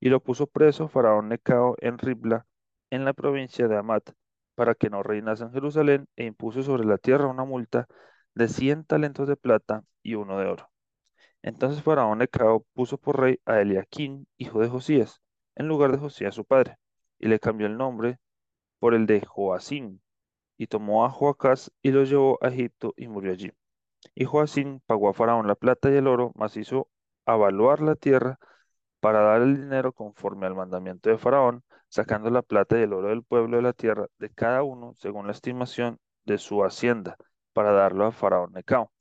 Y 0.00 0.08
lo 0.10 0.22
puso 0.22 0.46
preso 0.46 0.88
Faraón 0.88 1.28
Necao 1.28 1.76
en 1.80 1.98
Ribla, 1.98 2.46
en 2.90 3.04
la 3.04 3.12
provincia 3.12 3.68
de 3.68 3.76
Amat, 3.76 4.10
para 4.54 4.74
que 4.74 4.90
no 4.90 5.02
reinase 5.02 5.44
en 5.44 5.52
Jerusalén, 5.52 6.08
e 6.16 6.24
impuso 6.24 6.62
sobre 6.62 6.84
la 6.84 6.98
tierra 6.98 7.26
una 7.26 7.44
multa 7.44 7.86
de 8.34 8.48
cien 8.48 8.84
talentos 8.84 9.28
de 9.28 9.36
plata 9.36 9.84
y 10.02 10.14
uno 10.14 10.38
de 10.38 10.46
oro. 10.46 10.70
Entonces 11.42 11.82
Faraón 11.82 12.18
Necao 12.18 12.64
puso 12.74 12.98
por 12.98 13.20
rey 13.20 13.40
a 13.44 13.60
Eliaquín, 13.60 14.26
hijo 14.38 14.60
de 14.60 14.68
Josías, 14.68 15.20
en 15.56 15.68
lugar 15.68 15.92
de 15.92 15.98
Josías 15.98 16.34
su 16.34 16.44
padre, 16.44 16.78
y 17.18 17.28
le 17.28 17.40
cambió 17.40 17.66
el 17.66 17.76
nombre 17.76 18.18
por 18.78 18.94
el 18.94 19.06
de 19.06 19.24
Joacín, 19.26 20.02
y 20.56 20.66
tomó 20.66 21.04
a 21.04 21.10
Joacás 21.10 21.72
y 21.82 21.92
lo 21.92 22.04
llevó 22.04 22.38
a 22.42 22.48
Egipto 22.48 22.94
y 22.96 23.08
murió 23.08 23.32
allí. 23.32 23.52
Y 24.14 24.24
Joacín 24.24 24.82
pagó 24.86 25.08
a 25.08 25.14
Faraón 25.14 25.46
la 25.46 25.54
plata 25.54 25.90
y 25.90 25.96
el 25.96 26.06
oro, 26.06 26.32
mas 26.34 26.56
hizo 26.56 26.88
avaluar 27.26 27.80
la 27.80 27.94
tierra 27.94 28.38
para 29.00 29.20
dar 29.20 29.42
el 29.42 29.56
dinero 29.56 29.92
conforme 29.92 30.46
al 30.46 30.54
mandamiento 30.54 31.10
de 31.10 31.18
Faraón, 31.18 31.64
sacando 31.88 32.30
la 32.30 32.42
plata 32.42 32.78
y 32.78 32.82
el 32.82 32.92
oro 32.92 33.08
del 33.08 33.22
pueblo 33.24 33.56
de 33.56 33.62
la 33.62 33.72
tierra 33.72 34.06
de 34.18 34.30
cada 34.30 34.62
uno 34.62 34.94
según 34.98 35.26
la 35.26 35.32
estimación 35.32 35.98
de 36.24 36.38
su 36.38 36.64
hacienda, 36.64 37.16
para 37.52 37.72
darlo 37.72 38.06
a 38.06 38.12
Faraón 38.12 38.52
Necao. 38.52 38.92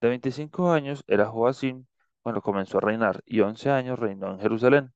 De 0.00 0.08
25 0.08 0.70
años 0.70 1.02
era 1.06 1.26
Joacim 1.26 1.86
cuando 2.22 2.42
comenzó 2.42 2.78
a 2.78 2.82
reinar, 2.82 3.22
y 3.26 3.40
11 3.40 3.70
años 3.70 3.98
reinó 3.98 4.30
en 4.30 4.40
Jerusalén. 4.40 4.92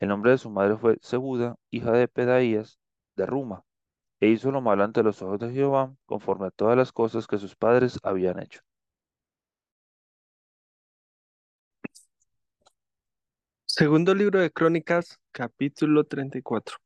El 0.00 0.08
nombre 0.08 0.32
de 0.32 0.38
su 0.38 0.50
madre 0.50 0.76
fue 0.76 0.98
Zebuda, 1.02 1.56
hija 1.70 1.92
de 1.92 2.08
Pedaías, 2.08 2.79
de 3.20 3.26
Ruma, 3.26 3.64
e 4.20 4.28
hizo 4.28 4.50
lo 4.50 4.60
malo 4.60 4.84
ante 4.84 5.02
los 5.02 5.20
ojos 5.22 5.38
de 5.40 5.52
Jehová, 5.52 5.94
conforme 6.06 6.46
a 6.48 6.50
todas 6.50 6.76
las 6.76 6.92
cosas 6.92 7.26
que 7.26 7.38
sus 7.38 7.54
padres 7.56 7.98
habían 8.02 8.40
hecho. 8.40 8.60
Segundo 13.66 14.14
libro 14.14 14.40
de 14.40 14.50
Crónicas, 14.50 15.18
capítulo 15.32 16.04
34. 16.04 16.76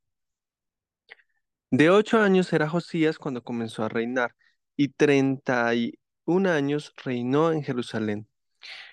De 1.70 1.90
ocho 1.90 2.20
años 2.20 2.52
era 2.52 2.68
Josías 2.68 3.18
cuando 3.18 3.42
comenzó 3.42 3.84
a 3.84 3.88
reinar, 3.88 4.34
y 4.76 4.88
treinta 4.88 5.74
y 5.74 5.98
un 6.24 6.46
años 6.46 6.92
reinó 7.04 7.52
en 7.52 7.62
Jerusalén. 7.62 8.28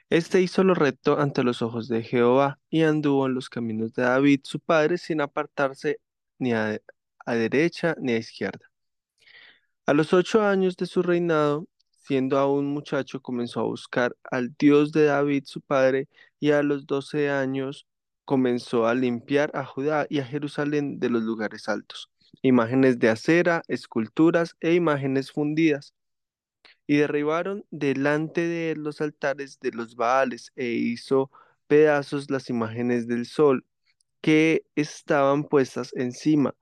Este 0.10 0.42
hizo 0.42 0.64
lo 0.64 0.74
recto 0.74 1.20
ante 1.20 1.44
los 1.44 1.62
ojos 1.62 1.88
de 1.88 2.04
Jehová, 2.04 2.60
y 2.70 2.84
anduvo 2.84 3.28
en 3.28 3.36
los 3.36 3.50
caminos 3.50 3.94
de 3.94 4.04
David 4.04 4.42
su 4.44 4.60
padre, 4.60 4.98
sin 4.98 5.22
apartarse 5.22 6.00
ni 6.40 6.54
a, 6.54 6.80
a 7.26 7.36
derecha 7.36 7.96
ni 8.00 8.14
a 8.14 8.18
izquierda. 8.18 8.72
A 9.86 9.94
los 9.94 10.14
ocho 10.14 10.44
años 10.44 10.78
de 10.78 10.86
su 10.86 11.02
reinado, 11.02 11.68
siendo 11.90 12.38
aún 12.38 12.68
muchacho, 12.68 13.22
comenzó 13.22 13.62
a 13.62 13.64
buscar 13.64 14.16
al 14.24 14.56
Dios 14.58 14.92
de 14.92 15.06
David 15.06 15.44
su 15.46 15.62
padre, 15.62 16.08
y 16.40 16.52
a 16.52 16.64
los 16.64 16.86
doce 16.86 17.30
años 17.30 17.88
comenzó 18.26 18.88
a 18.88 18.94
limpiar 18.96 19.52
a 19.54 19.66
Judá 19.66 20.08
y 20.10 20.20
a 20.20 20.26
Jerusalén 20.26 21.00
de 21.00 21.10
los 21.10 21.24
lugares 21.24 21.68
altos, 21.68 22.10
imágenes 22.42 23.00
de 23.00 23.10
acera, 23.10 23.64
esculturas 23.68 24.56
e 24.60 24.74
imágenes 24.74 25.32
fundidas. 25.32 25.94
Y 26.88 26.98
derribaron 26.98 27.66
delante 27.72 28.48
de 28.48 28.72
él 28.72 28.84
los 28.84 29.02
altares 29.02 29.60
de 29.60 29.72
los 29.72 29.96
Baales, 29.96 30.52
e 30.56 30.68
hizo 30.68 31.32
pedazos 31.68 32.30
las 32.30 32.50
imágenes 32.50 33.08
del 33.08 33.26
sol 33.26 33.66
que 34.22 34.64
estaban 34.76 35.44
puestas 35.44 35.92
encima 35.96 36.56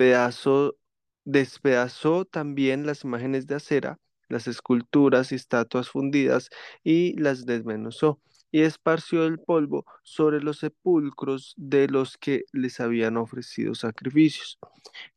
Pedazo, 0.00 0.78
despedazó 1.26 2.24
también 2.24 2.86
las 2.86 3.04
imágenes 3.04 3.46
de 3.46 3.56
acera, 3.56 3.98
las 4.30 4.48
esculturas 4.48 5.30
y 5.30 5.34
estatuas 5.34 5.90
fundidas, 5.90 6.48
y 6.82 7.20
las 7.20 7.44
desmenuzó, 7.44 8.18
y 8.50 8.62
esparció 8.62 9.26
el 9.26 9.38
polvo 9.40 9.84
sobre 10.02 10.40
los 10.40 10.60
sepulcros 10.60 11.52
de 11.58 11.86
los 11.86 12.16
que 12.16 12.44
les 12.54 12.80
habían 12.80 13.18
ofrecido 13.18 13.74
sacrificios. 13.74 14.58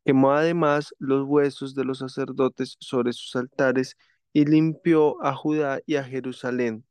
Quemó 0.04 0.34
además 0.34 0.94
los 1.00 1.26
huesos 1.26 1.76
de 1.76 1.86
los 1.86 2.00
sacerdotes 2.00 2.76
sobre 2.82 3.14
sus 3.14 3.38
altares, 3.38 3.96
y 4.34 4.44
limpió 4.44 5.24
a 5.24 5.34
Judá 5.34 5.80
y 5.86 5.96
a 5.96 6.04
Jerusalén. 6.04 6.84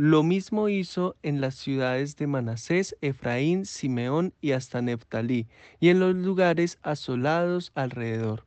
Lo 0.00 0.22
mismo 0.22 0.68
hizo 0.68 1.16
en 1.24 1.40
las 1.40 1.56
ciudades 1.56 2.14
de 2.14 2.28
Manasés, 2.28 2.96
Efraín, 3.00 3.66
Simeón 3.66 4.32
y 4.40 4.52
hasta 4.52 4.80
Neftalí, 4.80 5.48
y 5.80 5.88
en 5.88 5.98
los 5.98 6.14
lugares 6.14 6.78
asolados 6.82 7.72
alrededor. 7.74 8.44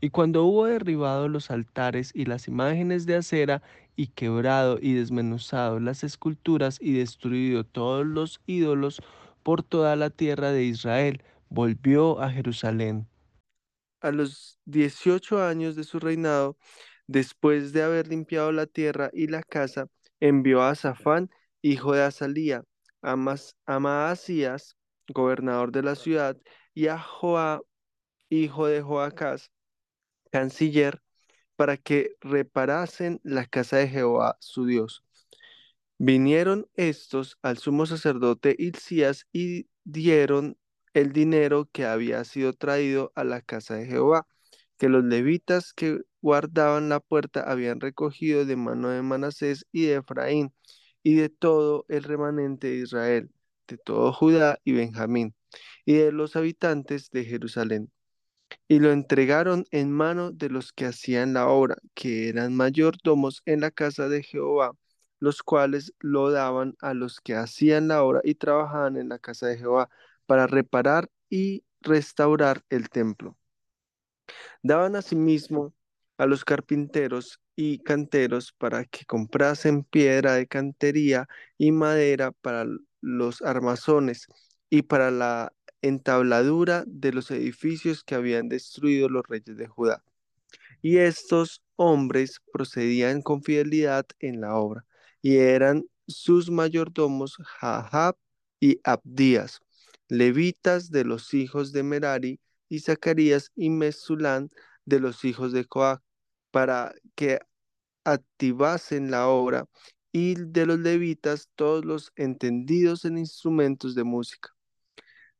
Y 0.00 0.08
cuando 0.08 0.44
hubo 0.44 0.64
derribado 0.64 1.28
los 1.28 1.50
altares 1.50 2.10
y 2.14 2.24
las 2.24 2.48
imágenes 2.48 3.04
de 3.04 3.16
acera, 3.16 3.62
y 3.96 4.06
quebrado 4.06 4.78
y 4.80 4.94
desmenuzado 4.94 5.78
las 5.78 6.04
esculturas, 6.04 6.78
y 6.80 6.94
destruido 6.94 7.64
todos 7.64 8.06
los 8.06 8.40
ídolos 8.46 9.02
por 9.42 9.62
toda 9.62 9.96
la 9.96 10.08
tierra 10.08 10.52
de 10.52 10.64
Israel, 10.64 11.20
volvió 11.50 12.18
a 12.22 12.30
Jerusalén. 12.30 13.06
A 14.00 14.10
los 14.10 14.58
18 14.64 15.44
años 15.44 15.76
de 15.76 15.84
su 15.84 16.00
reinado, 16.00 16.56
después 17.06 17.74
de 17.74 17.82
haber 17.82 18.08
limpiado 18.08 18.52
la 18.52 18.64
tierra 18.64 19.10
y 19.12 19.26
la 19.26 19.42
casa, 19.42 19.90
envió 20.28 20.62
a 20.62 20.74
Safán, 20.74 21.30
hijo 21.60 21.92
de 21.92 22.02
Azalía, 22.02 22.64
a, 23.02 23.16
Mas- 23.16 23.56
a 23.66 23.78
Maasías, 23.78 24.76
gobernador 25.08 25.70
de 25.70 25.82
la 25.82 25.94
ciudad, 25.96 26.38
y 26.72 26.88
a 26.88 26.98
Joá, 26.98 27.60
hijo 28.30 28.66
de 28.66 28.82
Joacás, 28.82 29.50
canciller, 30.32 31.02
para 31.56 31.76
que 31.76 32.16
reparasen 32.20 33.20
la 33.24 33.46
casa 33.46 33.76
de 33.78 33.88
Jehová 33.88 34.36
su 34.40 34.66
Dios. 34.66 35.04
Vinieron 35.98 36.68
estos 36.74 37.38
al 37.42 37.58
sumo 37.58 37.86
sacerdote 37.86 38.56
Hilcías 38.58 39.26
y 39.32 39.68
dieron 39.84 40.56
el 40.94 41.12
dinero 41.12 41.68
que 41.72 41.84
había 41.84 42.24
sido 42.24 42.52
traído 42.54 43.12
a 43.14 43.24
la 43.24 43.42
casa 43.42 43.74
de 43.76 43.86
Jehová, 43.86 44.26
que 44.78 44.88
los 44.88 45.04
levitas 45.04 45.72
que 45.74 46.00
guardaban 46.24 46.88
la 46.90 47.00
puerta 47.00 47.42
habían 47.42 47.80
recogido 47.80 48.46
de 48.46 48.56
mano 48.56 48.90
de 48.90 49.02
Manasés 49.02 49.66
y 49.72 49.86
de 49.86 49.96
Efraín, 49.96 50.54
y 51.04 51.16
de 51.16 51.28
todo 51.30 51.86
el 51.88 52.04
remanente 52.04 52.68
de 52.68 52.76
Israel, 52.78 53.30
de 53.68 53.78
todo 53.78 54.12
Judá 54.12 54.58
y 54.64 54.72
Benjamín, 54.72 55.34
y 55.86 55.94
de 55.94 56.12
los 56.12 56.36
habitantes 56.36 57.10
de 57.12 57.24
Jerusalén. 57.26 57.92
y 58.68 58.78
lo 58.80 58.92
entregaron 58.92 59.66
en 59.70 59.92
mano 59.92 60.32
de 60.32 60.48
los 60.50 60.72
que 60.72 60.86
hacían 60.86 61.34
la 61.34 61.48
obra, 61.48 61.76
que 61.94 62.28
eran 62.28 62.54
mayordomos 62.56 63.42
en 63.46 63.60
la 63.60 63.70
casa 63.70 64.08
de 64.08 64.22
Jehová, 64.22 64.72
los 65.20 65.42
cuales 65.42 65.94
lo 66.00 66.30
daban 66.30 66.76
a 66.80 66.94
los 66.94 67.20
que 67.20 67.34
hacían 67.36 67.88
la 67.88 68.02
obra 68.04 68.20
y 68.24 68.36
trabajaban 68.36 68.96
en 68.96 69.08
la 69.10 69.18
casa 69.18 69.46
de 69.48 69.58
Jehová 69.58 69.90
para 70.26 70.46
reparar 70.46 71.10
y 71.30 71.64
restaurar 71.82 72.64
el 72.70 72.88
templo. 72.90 73.36
Daban 74.62 74.96
asimismo 74.96 75.73
a 76.18 76.26
los 76.26 76.44
carpinteros 76.44 77.40
y 77.56 77.78
canteros 77.78 78.52
para 78.52 78.84
que 78.84 79.04
comprasen 79.04 79.84
piedra 79.84 80.34
de 80.34 80.46
cantería 80.46 81.28
y 81.58 81.72
madera 81.72 82.32
para 82.32 82.66
los 83.00 83.42
armazones 83.42 84.26
y 84.70 84.82
para 84.82 85.10
la 85.10 85.52
entabladura 85.82 86.84
de 86.86 87.12
los 87.12 87.30
edificios 87.30 88.02
que 88.04 88.14
habían 88.14 88.48
destruido 88.48 89.08
los 89.08 89.24
reyes 89.28 89.56
de 89.56 89.66
Judá. 89.66 90.02
Y 90.82 90.98
estos 90.98 91.62
hombres 91.76 92.40
procedían 92.52 93.22
con 93.22 93.42
fidelidad 93.42 94.06
en 94.18 94.40
la 94.40 94.56
obra, 94.56 94.84
y 95.22 95.36
eran 95.36 95.84
sus 96.06 96.50
mayordomos 96.50 97.36
Jahab 97.60 98.16
y 98.60 98.80
Abdías, 98.84 99.60
levitas 100.08 100.90
de 100.90 101.04
los 101.04 101.34
hijos 101.34 101.72
de 101.72 101.82
Merari, 101.82 102.40
y 102.68 102.80
Zacarías 102.80 103.52
y 103.54 103.70
Mesulán 103.70 104.50
de 104.84 105.00
los 105.00 105.24
hijos 105.24 105.52
de 105.52 105.64
Coac, 105.64 106.02
para 106.50 106.94
que 107.14 107.40
activasen 108.04 109.10
la 109.10 109.28
obra, 109.28 109.66
y 110.12 110.36
de 110.36 110.66
los 110.66 110.78
levitas 110.78 111.48
todos 111.56 111.84
los 111.84 112.12
entendidos 112.16 113.04
en 113.04 113.18
instrumentos 113.18 113.94
de 113.96 114.04
música. 114.04 114.50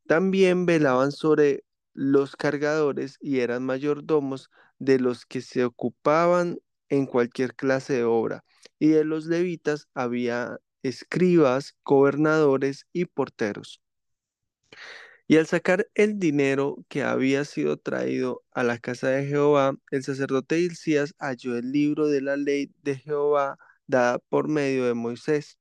También 0.07 0.67
velaban 0.67 1.13
sobre 1.13 1.65
los 1.95 2.37
cargadores 2.37 3.17
y 3.21 3.39
eran 3.41 3.65
mayordomos 3.65 4.51
de 4.79 4.99
los 4.99 5.27
que 5.27 5.41
se 5.41 5.65
ocupaban 5.65 6.59
en 6.89 7.07
cualquier 7.07 7.55
clase 7.55 7.95
de 7.95 8.05
obra. 8.05 8.45
Y 8.79 8.89
de 8.89 9.05
los 9.05 9.27
levitas 9.27 9.89
había 9.95 10.59
escribas, 10.83 11.77
gobernadores 11.85 12.87
y 12.93 13.07
porteros. 13.07 13.81
Y 15.27 15.37
al 15.39 15.47
sacar 15.47 15.89
el 15.95 16.19
dinero 16.19 16.85
que 16.89 17.03
había 17.03 17.45
sido 17.47 17.79
traído 17.79 18.43
a 18.53 18.63
la 18.63 18.79
casa 18.79 19.09
de 19.09 19.27
Jehová, 19.27 19.75
el 19.91 20.03
sacerdote 20.05 20.61
Hilcías 20.61 21.15
halló 21.19 21.57
el 21.57 21.73
libro 21.73 22.09
de 22.09 22.21
la 22.21 22.37
ley 22.37 22.71
de 22.83 22.97
Jehová 22.97 23.59
dada 23.87 24.19
por 24.19 24.49
medio 24.49 24.87
de 24.87 24.95
Moisés. 24.95 25.59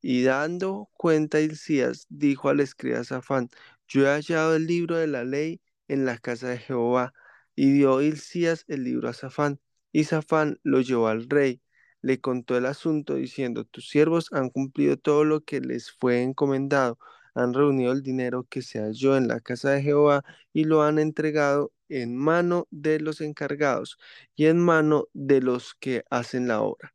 Y 0.00 0.22
dando 0.22 0.90
cuenta 0.94 1.40
Hilcías, 1.40 2.06
dijo 2.08 2.48
al 2.48 2.60
escriba 2.60 3.04
Safán, 3.04 3.50
yo 3.88 4.06
he 4.06 4.10
hallado 4.10 4.56
el 4.56 4.66
libro 4.66 4.96
de 4.96 5.06
la 5.06 5.24
ley 5.24 5.60
en 5.88 6.04
la 6.06 6.18
casa 6.18 6.48
de 6.48 6.58
Jehová. 6.58 7.12
Y 7.56 7.72
dio 7.72 8.02
Hilcías 8.02 8.64
el 8.68 8.84
libro 8.84 9.08
a 9.08 9.12
Safán. 9.12 9.60
Y 9.92 10.04
Safán 10.04 10.58
lo 10.62 10.80
llevó 10.80 11.08
al 11.08 11.28
rey. 11.28 11.60
Le 12.02 12.20
contó 12.20 12.56
el 12.56 12.66
asunto 12.66 13.14
diciendo, 13.16 13.64
tus 13.64 13.88
siervos 13.88 14.28
han 14.32 14.50
cumplido 14.50 14.96
todo 14.96 15.24
lo 15.24 15.42
que 15.42 15.60
les 15.60 15.90
fue 15.92 16.22
encomendado. 16.22 16.98
Han 17.34 17.54
reunido 17.54 17.92
el 17.92 18.02
dinero 18.02 18.46
que 18.48 18.62
se 18.62 18.80
halló 18.80 19.16
en 19.16 19.28
la 19.28 19.40
casa 19.40 19.70
de 19.70 19.82
Jehová 19.82 20.24
y 20.52 20.64
lo 20.64 20.82
han 20.82 20.98
entregado 20.98 21.72
en 21.88 22.16
mano 22.16 22.66
de 22.70 23.00
los 23.00 23.20
encargados 23.20 23.98
y 24.34 24.46
en 24.46 24.58
mano 24.60 25.08
de 25.12 25.40
los 25.40 25.74
que 25.74 26.04
hacen 26.10 26.48
la 26.48 26.62
obra. 26.62 26.94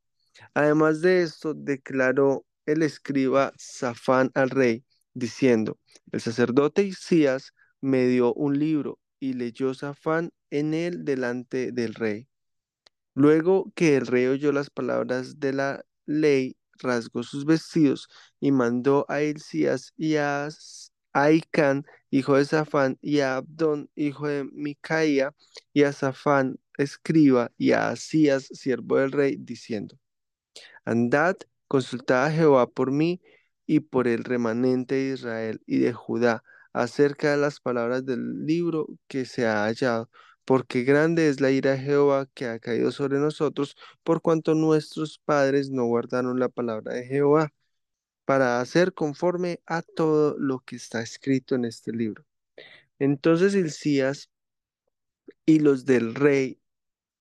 Además 0.54 1.02
de 1.02 1.22
esto, 1.24 1.54
declaró 1.54 2.46
el 2.66 2.84
escriba 2.84 3.54
Safán 3.58 4.32
al 4.36 4.50
rey, 4.50 4.86
diciendo, 5.14 5.80
el 6.12 6.22
sacerdote 6.22 6.84
Isías 6.84 7.54
me 7.82 8.08
dio 8.08 8.34
un 8.34 8.60
libro 8.60 9.00
y 9.20 9.34
leyó 9.34 9.74
Safán 9.74 10.32
en 10.50 10.74
él 10.74 11.06
delante 11.06 11.72
del 11.72 11.94
rey. 11.94 12.28
Luego 13.16 13.72
que 13.76 13.98
el 13.98 14.08
rey 14.08 14.28
oyó 14.28 14.52
las 14.52 14.70
palabras 14.70 15.40
de 15.40 15.54
la 15.54 15.86
ley, 16.06 16.58
rasgó 16.80 17.24
sus 17.24 17.46
vestidos 17.46 18.10
y 18.40 18.52
mandó 18.52 19.06
a 19.10 19.22
Isías 19.22 19.94
y 19.98 20.16
a 20.16 20.50
Aicán, 21.14 21.86
hijo 22.12 22.38
de 22.38 22.46
Safán, 22.46 22.98
y 23.02 23.20
a 23.20 23.38
Abdón, 23.38 23.90
hijo 23.96 24.28
de 24.28 24.46
Micaía, 24.46 25.34
y 25.74 25.84
a 25.84 25.94
Safán, 25.94 26.60
escriba, 26.78 27.52
y 27.58 27.72
a 27.72 27.90
Asías, 27.90 28.46
siervo 28.54 28.98
del 28.98 29.12
rey, 29.12 29.36
diciendo, 29.40 29.98
Andad, 30.86 31.38
consultad 31.68 32.26
a 32.26 32.32
Jehová 32.32 32.68
por 32.68 32.92
mí 32.92 33.22
y 33.66 33.82
por 33.82 34.08
el 34.08 34.24
remanente 34.24 34.96
de 34.96 35.14
Israel 35.14 35.62
y 35.66 35.80
de 35.80 35.94
Judá 35.94 36.44
acerca 36.74 37.32
de 37.32 37.38
las 37.38 37.60
palabras 37.60 38.06
del 38.06 38.46
libro 38.46 38.88
que 39.08 39.26
se 39.26 39.46
ha 39.48 39.64
hallado, 39.66 40.10
porque 40.50 40.84
grande 40.84 41.30
es 41.30 41.42
la 41.42 41.52
ira 41.52 41.74
de 41.74 41.78
Jehová 41.78 42.28
que 42.34 42.48
ha 42.48 42.58
caído 42.58 42.92
sobre 42.92 43.20
nosotros, 43.20 43.78
por 44.02 44.20
cuanto 44.20 44.56
nuestros 44.56 45.20
padres 45.20 45.70
no 45.70 45.86
guardaron 45.86 46.40
la 46.40 46.50
palabra 46.50 46.96
de 46.96 47.06
Jehová, 47.06 47.54
para 48.26 48.60
hacer 48.60 48.96
conforme 48.96 49.62
a 49.68 49.84
todo 49.84 50.36
lo 50.40 50.62
que 50.62 50.76
está 50.78 51.04
escrito 51.04 51.54
en 51.54 51.66
este 51.66 51.92
libro. 51.92 52.26
Entonces 52.98 53.54
Hilcías 53.54 54.32
y 55.46 55.60
los 55.60 55.86
del 55.86 56.16
rey 56.16 56.60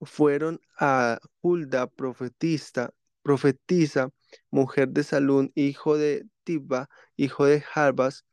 fueron 0.01 0.63
a 0.79 1.21
Hulda, 1.43 1.87
profetista, 1.87 2.95
profetisa, 3.23 4.09
mujer 4.51 4.89
de 4.89 5.05
Salún, 5.05 5.53
hijo 5.55 5.99
de 5.99 6.27
Tibba, 6.45 6.89
hijo 7.17 7.45
de 7.45 7.61
Jarbas, 7.61 8.25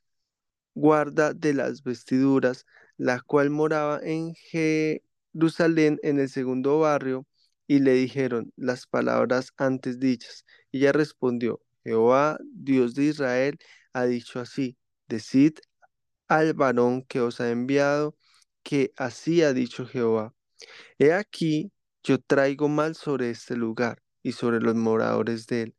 guarda 0.74 1.34
de 1.34 1.54
las 1.54 1.84
vestiduras, 1.84 2.66
la 2.98 3.22
cual 3.22 3.50
moraba 3.50 4.00
en 4.04 4.34
Jerusalén 4.36 6.00
en 6.04 6.20
el 6.20 6.30
segundo 6.30 6.80
barrio, 6.80 7.26
y 7.68 7.80
le 7.80 7.94
dijeron 7.94 8.54
las 8.56 8.86
palabras 8.88 9.52
antes 9.58 10.00
dichas. 10.00 10.46
Ella 10.72 10.92
respondió, 10.92 11.62
Jehová, 11.84 12.38
Dios 12.54 12.94
de 12.96 13.06
Israel, 13.06 13.58
ha 13.94 14.06
dicho 14.06 14.40
así, 14.40 14.78
decid 15.08 15.54
al 16.28 16.54
varón 16.54 17.04
que 17.04 17.22
os 17.22 17.42
ha 17.42 17.50
enviado, 17.52 18.16
que 18.64 18.94
así 18.98 19.42
ha 19.44 19.54
dicho 19.54 19.86
Jehová. 19.86 20.34
He 21.00 21.14
aquí, 21.14 21.72
yo 22.04 22.20
traigo 22.20 22.68
mal 22.70 22.96
sobre 22.96 23.32
este 23.32 23.56
lugar 23.56 24.02
y 24.24 24.34
sobre 24.34 24.60
los 24.60 24.76
moradores 24.76 25.48
de 25.48 25.64
él 25.64 25.76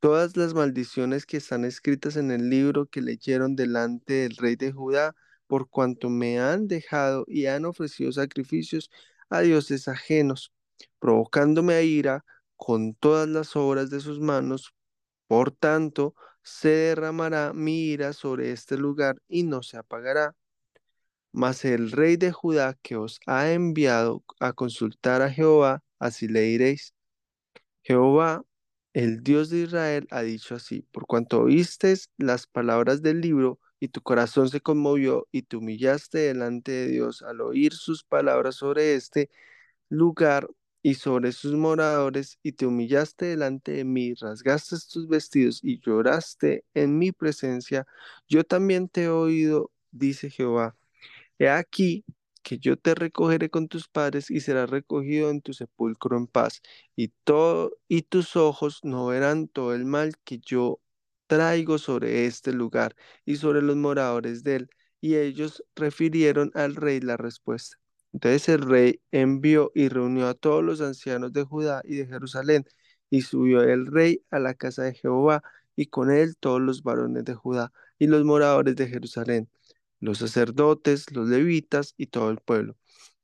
todas 0.00 0.36
las 0.36 0.54
maldiciones 0.54 1.26
que 1.26 1.36
están 1.36 1.64
escritas 1.64 2.16
en 2.16 2.30
el 2.30 2.48
libro 2.50 2.86
que 2.86 3.02
leyeron 3.02 3.54
delante 3.54 4.14
del 4.14 4.36
rey 4.36 4.56
de 4.56 4.72
Judá, 4.72 5.14
por 5.50 5.68
cuanto 5.68 6.10
me 6.10 6.38
han 6.38 6.68
dejado 6.68 7.24
y 7.26 7.46
han 7.46 7.64
ofrecido 7.64 8.12
sacrificios 8.12 8.88
a 9.30 9.40
dioses 9.40 9.88
ajenos, 9.88 10.52
provocándome 11.00 11.74
a 11.74 11.82
ira 11.82 12.24
con 12.56 12.94
todas 12.94 13.28
las 13.28 13.56
obras 13.56 13.90
de 13.90 13.98
sus 13.98 14.20
manos. 14.20 14.72
Por 15.26 15.50
tanto, 15.50 16.14
se 16.44 16.68
derramará 16.68 17.52
mi 17.52 17.80
ira 17.82 18.12
sobre 18.12 18.52
este 18.52 18.76
lugar 18.76 19.20
y 19.26 19.42
no 19.42 19.64
se 19.64 19.76
apagará. 19.76 20.36
Mas 21.32 21.64
el 21.64 21.90
rey 21.90 22.16
de 22.16 22.30
Judá 22.30 22.78
que 22.80 22.94
os 22.94 23.18
ha 23.26 23.50
enviado 23.50 24.22
a 24.38 24.52
consultar 24.52 25.20
a 25.20 25.32
Jehová, 25.32 25.82
así 25.98 26.28
le 26.28 26.42
diréis. 26.42 26.94
Jehová 27.82 28.44
el 28.92 29.24
Dios 29.24 29.50
de 29.50 29.62
Israel 29.62 30.06
ha 30.10 30.22
dicho 30.22 30.54
así, 30.54 30.82
por 30.92 31.06
cuanto 31.08 31.40
oíste 31.40 31.94
las 32.18 32.46
palabras 32.46 33.02
del 33.02 33.20
libro 33.20 33.58
y 33.80 33.88
tu 33.88 34.02
corazón 34.02 34.48
se 34.50 34.60
conmovió 34.60 35.26
y 35.32 35.42
te 35.42 35.56
humillaste 35.56 36.18
delante 36.18 36.72
de 36.72 36.88
Dios 36.88 37.22
al 37.22 37.40
oír 37.40 37.72
sus 37.74 38.04
palabras 38.04 38.56
sobre 38.56 38.94
este 38.94 39.30
lugar 39.88 40.48
y 40.82 40.94
sobre 40.94 41.32
sus 41.32 41.54
moradores 41.54 42.38
y 42.42 42.52
te 42.52 42.66
humillaste 42.66 43.26
delante 43.26 43.72
de 43.72 43.84
mí, 43.84 44.14
rasgaste 44.14 44.76
tus 44.92 45.08
vestidos 45.08 45.60
y 45.62 45.80
lloraste 45.80 46.64
en 46.74 46.98
mi 46.98 47.12
presencia, 47.12 47.86
yo 48.28 48.44
también 48.44 48.88
te 48.88 49.04
he 49.04 49.08
oído, 49.08 49.72
dice 49.90 50.30
Jehová. 50.30 50.76
He 51.38 51.48
aquí 51.48 52.04
que 52.42 52.58
yo 52.58 52.76
te 52.78 52.94
recogeré 52.94 53.50
con 53.50 53.68
tus 53.68 53.88
padres 53.88 54.30
y 54.30 54.40
serás 54.40 54.70
recogido 54.70 55.30
en 55.30 55.42
tu 55.42 55.52
sepulcro 55.54 56.16
en 56.16 56.26
paz, 56.26 56.62
y 56.96 57.08
todo 57.24 57.72
y 57.88 58.02
tus 58.02 58.36
ojos 58.36 58.80
no 58.84 59.06
verán 59.06 59.48
todo 59.48 59.74
el 59.74 59.84
mal 59.84 60.14
que 60.24 60.38
yo 60.38 60.80
traigo 61.30 61.78
sobre 61.78 62.26
este 62.26 62.52
lugar 62.52 62.96
y 63.24 63.36
sobre 63.36 63.62
los 63.62 63.76
moradores 63.76 64.42
de 64.42 64.56
él. 64.56 64.70
Y 65.00 65.16
ellos 65.16 65.64
refirieron 65.76 66.50
al 66.54 66.74
rey 66.76 67.00
la 67.00 67.16
respuesta. 67.16 67.76
Entonces 68.12 68.48
el 68.48 68.62
rey 68.62 69.00
envió 69.12 69.70
y 69.74 69.88
reunió 69.88 70.26
a 70.28 70.34
todos 70.34 70.64
los 70.64 70.80
ancianos 70.80 71.32
de 71.32 71.44
Judá 71.44 71.82
y 71.84 71.96
de 71.96 72.06
Jerusalén, 72.06 72.64
y 73.10 73.22
subió 73.22 73.62
el 73.62 73.86
rey 73.86 74.24
a 74.30 74.38
la 74.40 74.54
casa 74.54 74.82
de 74.84 74.94
Jehová, 74.94 75.42
y 75.76 75.86
con 75.86 76.10
él 76.10 76.36
todos 76.38 76.60
los 76.60 76.82
varones 76.82 77.24
de 77.24 77.34
Judá 77.34 77.72
y 77.98 78.06
los 78.08 78.24
moradores 78.24 78.76
de 78.76 78.88
Jerusalén 78.88 79.48
los 80.00 80.18
sacerdotes, 80.18 81.10
los 81.12 81.28
levitas 81.28 81.94
y 81.96 82.06
todo 82.06 82.30
el 82.30 82.38
pueblo, 82.38 82.76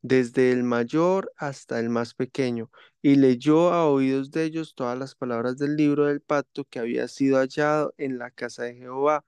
desde 0.02 0.52
el 0.52 0.62
mayor 0.62 1.32
hasta 1.36 1.80
el 1.80 1.88
más 1.90 2.14
pequeño, 2.14 2.70
y 3.06 3.14
leyó 3.14 3.72
a 3.72 3.88
oídos 3.88 4.32
de 4.32 4.42
ellos 4.42 4.74
todas 4.74 4.98
las 4.98 5.14
palabras 5.14 5.56
del 5.58 5.76
libro 5.76 6.06
del 6.06 6.20
pacto 6.20 6.64
que 6.64 6.80
había 6.80 7.06
sido 7.06 7.38
hallado 7.38 7.94
en 7.98 8.18
la 8.18 8.32
casa 8.32 8.64
de 8.64 8.74
Jehová. 8.74 9.24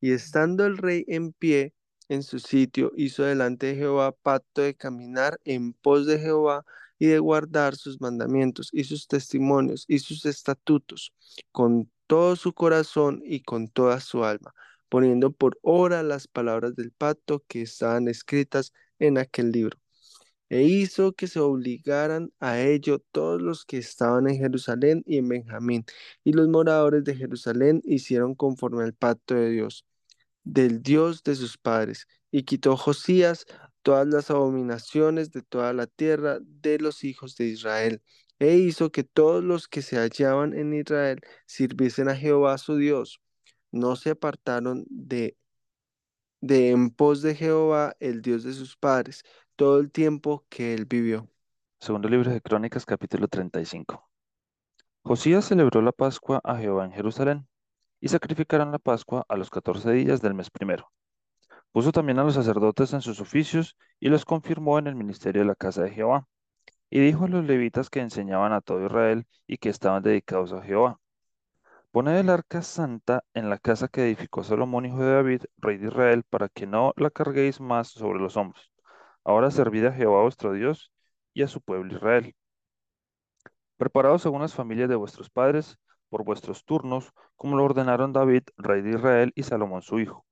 Y 0.00 0.10
estando 0.10 0.66
el 0.66 0.76
rey 0.76 1.04
en 1.06 1.32
pie 1.32 1.72
en 2.08 2.24
su 2.24 2.40
sitio, 2.40 2.90
hizo 2.96 3.22
delante 3.22 3.66
de 3.66 3.76
Jehová 3.76 4.10
pacto 4.10 4.62
de 4.62 4.74
caminar 4.74 5.38
en 5.44 5.72
pos 5.72 6.04
de 6.06 6.18
Jehová 6.18 6.64
y 6.98 7.06
de 7.06 7.20
guardar 7.20 7.76
sus 7.76 8.00
mandamientos 8.00 8.70
y 8.72 8.82
sus 8.82 9.06
testimonios 9.06 9.84
y 9.86 10.00
sus 10.00 10.26
estatutos 10.26 11.12
con 11.52 11.88
todo 12.08 12.34
su 12.34 12.52
corazón 12.52 13.22
y 13.24 13.42
con 13.42 13.68
toda 13.68 14.00
su 14.00 14.24
alma, 14.24 14.52
poniendo 14.88 15.30
por 15.30 15.60
obra 15.62 16.02
las 16.02 16.26
palabras 16.26 16.74
del 16.74 16.90
pacto 16.90 17.44
que 17.46 17.62
estaban 17.62 18.08
escritas 18.08 18.72
en 18.98 19.16
aquel 19.16 19.52
libro. 19.52 19.78
E 20.52 20.62
hizo 20.64 21.12
que 21.14 21.28
se 21.28 21.40
obligaran 21.40 22.32
a 22.40 22.60
ello 22.60 23.00
todos 23.12 23.40
los 23.42 23.64
que 23.64 23.78
estaban 23.78 24.28
en 24.28 24.36
Jerusalén 24.38 25.02
y 25.06 25.18
en 25.18 25.28
Benjamín, 25.28 25.84
y 26.24 26.32
los 26.34 26.48
moradores 26.48 27.04
de 27.04 27.16
Jerusalén 27.16 27.80
hicieron 27.84 28.34
conforme 28.34 28.84
al 28.84 28.94
pacto 28.94 29.34
de 29.34 29.50
Dios 29.50 29.86
del 30.44 30.82
Dios 30.82 31.22
de 31.22 31.34
sus 31.36 31.58
padres, 31.58 32.06
y 32.30 32.44
quitó 32.44 32.76
Josías 32.76 33.46
todas 33.82 34.06
las 34.06 34.30
abominaciones 34.30 35.30
de 35.32 35.42
toda 35.42 35.72
la 35.72 35.86
tierra 35.86 36.38
de 36.42 36.78
los 36.78 37.04
hijos 37.04 37.36
de 37.36 37.46
Israel, 37.46 38.02
e 38.38 38.56
hizo 38.56 38.90
que 38.92 39.04
todos 39.04 39.44
los 39.44 39.68
que 39.68 39.82
se 39.82 39.96
hallaban 39.98 40.54
en 40.54 40.74
Israel 40.74 41.20
sirviesen 41.46 42.08
a 42.08 42.16
Jehová 42.16 42.58
su 42.58 42.76
Dios. 42.76 43.20
No 43.70 43.96
se 43.96 44.10
apartaron 44.10 44.84
de, 44.90 45.36
de 46.40 46.70
en 46.70 46.90
pos 46.90 47.22
de 47.22 47.34
Jehová, 47.34 47.96
el 48.00 48.22
Dios 48.22 48.44
de 48.44 48.52
sus 48.52 48.76
padres, 48.76 49.24
todo 49.62 49.78
el 49.78 49.92
tiempo 49.92 50.44
que 50.48 50.74
él 50.74 50.86
vivió. 50.86 51.28
Segundo 51.78 52.08
libro 52.08 52.32
de 52.32 52.40
Crónicas, 52.40 52.84
capítulo 52.84 53.28
35. 53.28 54.10
Josías 55.04 55.44
celebró 55.44 55.80
la 55.82 55.92
Pascua 55.92 56.40
a 56.42 56.56
Jehová 56.56 56.84
en 56.84 56.90
Jerusalén 56.90 57.46
y 58.00 58.08
sacrificaron 58.08 58.72
la 58.72 58.80
Pascua 58.80 59.24
a 59.28 59.36
los 59.36 59.50
catorce 59.50 59.92
días 59.92 60.20
del 60.20 60.34
mes 60.34 60.50
primero. 60.50 60.90
Puso 61.70 61.92
también 61.92 62.18
a 62.18 62.24
los 62.24 62.34
sacerdotes 62.34 62.92
en 62.92 63.02
sus 63.02 63.20
oficios 63.20 63.76
y 64.00 64.08
los 64.08 64.24
confirmó 64.24 64.80
en 64.80 64.88
el 64.88 64.96
ministerio 64.96 65.42
de 65.42 65.46
la 65.46 65.54
casa 65.54 65.84
de 65.84 65.92
Jehová. 65.92 66.26
Y 66.90 66.98
dijo 66.98 67.26
a 67.26 67.28
los 67.28 67.44
levitas 67.44 67.88
que 67.88 68.00
enseñaban 68.00 68.52
a 68.52 68.62
todo 68.62 68.84
Israel 68.84 69.28
y 69.46 69.58
que 69.58 69.68
estaban 69.68 70.02
dedicados 70.02 70.52
a 70.52 70.62
Jehová. 70.62 70.98
Poned 71.92 72.16
el 72.16 72.30
arca 72.30 72.62
santa 72.62 73.22
en 73.32 73.48
la 73.48 73.58
casa 73.58 73.86
que 73.86 74.02
edificó 74.02 74.42
Salomón, 74.42 74.86
hijo 74.86 74.98
de 74.98 75.12
David, 75.12 75.42
rey 75.58 75.78
de 75.78 75.86
Israel, 75.86 76.24
para 76.28 76.48
que 76.48 76.66
no 76.66 76.92
la 76.96 77.10
carguéis 77.10 77.60
más 77.60 77.86
sobre 77.86 78.18
los 78.18 78.36
hombros. 78.36 78.71
Ahora 79.24 79.50
servid 79.50 79.86
a 79.86 79.92
Jehová 79.92 80.22
vuestro 80.22 80.52
Dios 80.52 80.92
y 81.34 81.42
a 81.42 81.48
su 81.48 81.60
pueblo 81.60 81.94
Israel. 81.94 82.34
Preparados 83.76 84.22
según 84.22 84.42
las 84.42 84.54
familias 84.54 84.88
de 84.88 84.96
vuestros 84.96 85.30
padres, 85.30 85.78
por 86.08 86.24
vuestros 86.24 86.64
turnos, 86.64 87.12
como 87.36 87.56
lo 87.56 87.64
ordenaron 87.64 88.12
David, 88.12 88.42
rey 88.56 88.82
de 88.82 88.90
Israel, 88.90 89.32
y 89.34 89.44
Salomón 89.44 89.82
su 89.82 89.98
hijo. 89.98 90.26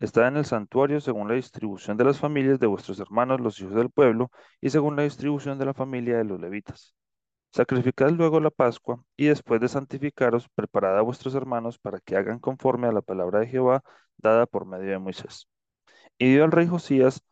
Está 0.00 0.26
en 0.26 0.36
el 0.36 0.44
santuario 0.44 1.00
según 1.00 1.28
la 1.28 1.34
distribución 1.34 1.96
de 1.96 2.04
las 2.04 2.18
familias 2.18 2.58
de 2.58 2.66
vuestros 2.66 2.98
hermanos, 2.98 3.40
los 3.40 3.60
hijos 3.60 3.74
del 3.74 3.90
pueblo, 3.90 4.30
y 4.60 4.70
según 4.70 4.96
la 4.96 5.04
distribución 5.04 5.58
de 5.58 5.66
la 5.66 5.74
familia 5.74 6.18
de 6.18 6.24
los 6.24 6.40
levitas. 6.40 6.94
Sacrificad 7.52 8.10
luego 8.10 8.40
la 8.40 8.50
Pascua, 8.50 9.04
y 9.16 9.26
después 9.26 9.60
de 9.60 9.68
santificaros, 9.68 10.48
preparad 10.54 10.98
a 10.98 11.02
vuestros 11.02 11.34
hermanos 11.34 11.78
para 11.78 12.00
que 12.00 12.16
hagan 12.16 12.40
conforme 12.40 12.88
a 12.88 12.92
la 12.92 13.02
palabra 13.02 13.40
de 13.40 13.46
Jehová 13.46 13.82
dada 14.16 14.46
por 14.46 14.66
medio 14.66 14.90
de 14.90 14.98
Moisés. 14.98 15.48
Y 16.18 16.32
dio 16.32 16.44
al 16.44 16.52
rey 16.52 16.66
Josías 16.66 17.22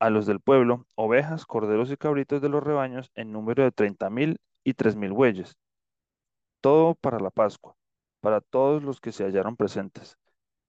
a 0.00 0.10
los 0.10 0.26
del 0.26 0.40
pueblo 0.40 0.86
ovejas, 0.94 1.46
corderos 1.46 1.90
y 1.90 1.96
cabritos 1.96 2.40
de 2.42 2.48
los 2.48 2.62
rebaños 2.62 3.10
en 3.14 3.32
número 3.32 3.64
de 3.64 3.72
treinta 3.72 4.10
mil 4.10 4.38
y 4.64 4.74
tres 4.74 4.96
mil 4.96 5.12
bueyes, 5.12 5.56
todo 6.60 6.94
para 6.94 7.20
la 7.20 7.30
Pascua, 7.30 7.74
para 8.20 8.40
todos 8.40 8.82
los 8.82 9.00
que 9.00 9.12
se 9.12 9.24
hallaron 9.24 9.56
presentes. 9.56 10.16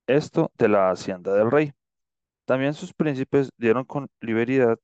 Esto 0.08 0.52
de 0.58 0.70
la 0.70 0.92
hacienda 0.92 1.34
del 1.34 1.52
rey. 1.52 1.74
También 2.46 2.74
sus 2.74 2.94
príncipes 2.94 3.52
dieron 3.58 3.86
con 3.86 4.10
liberalidad, 4.22 4.80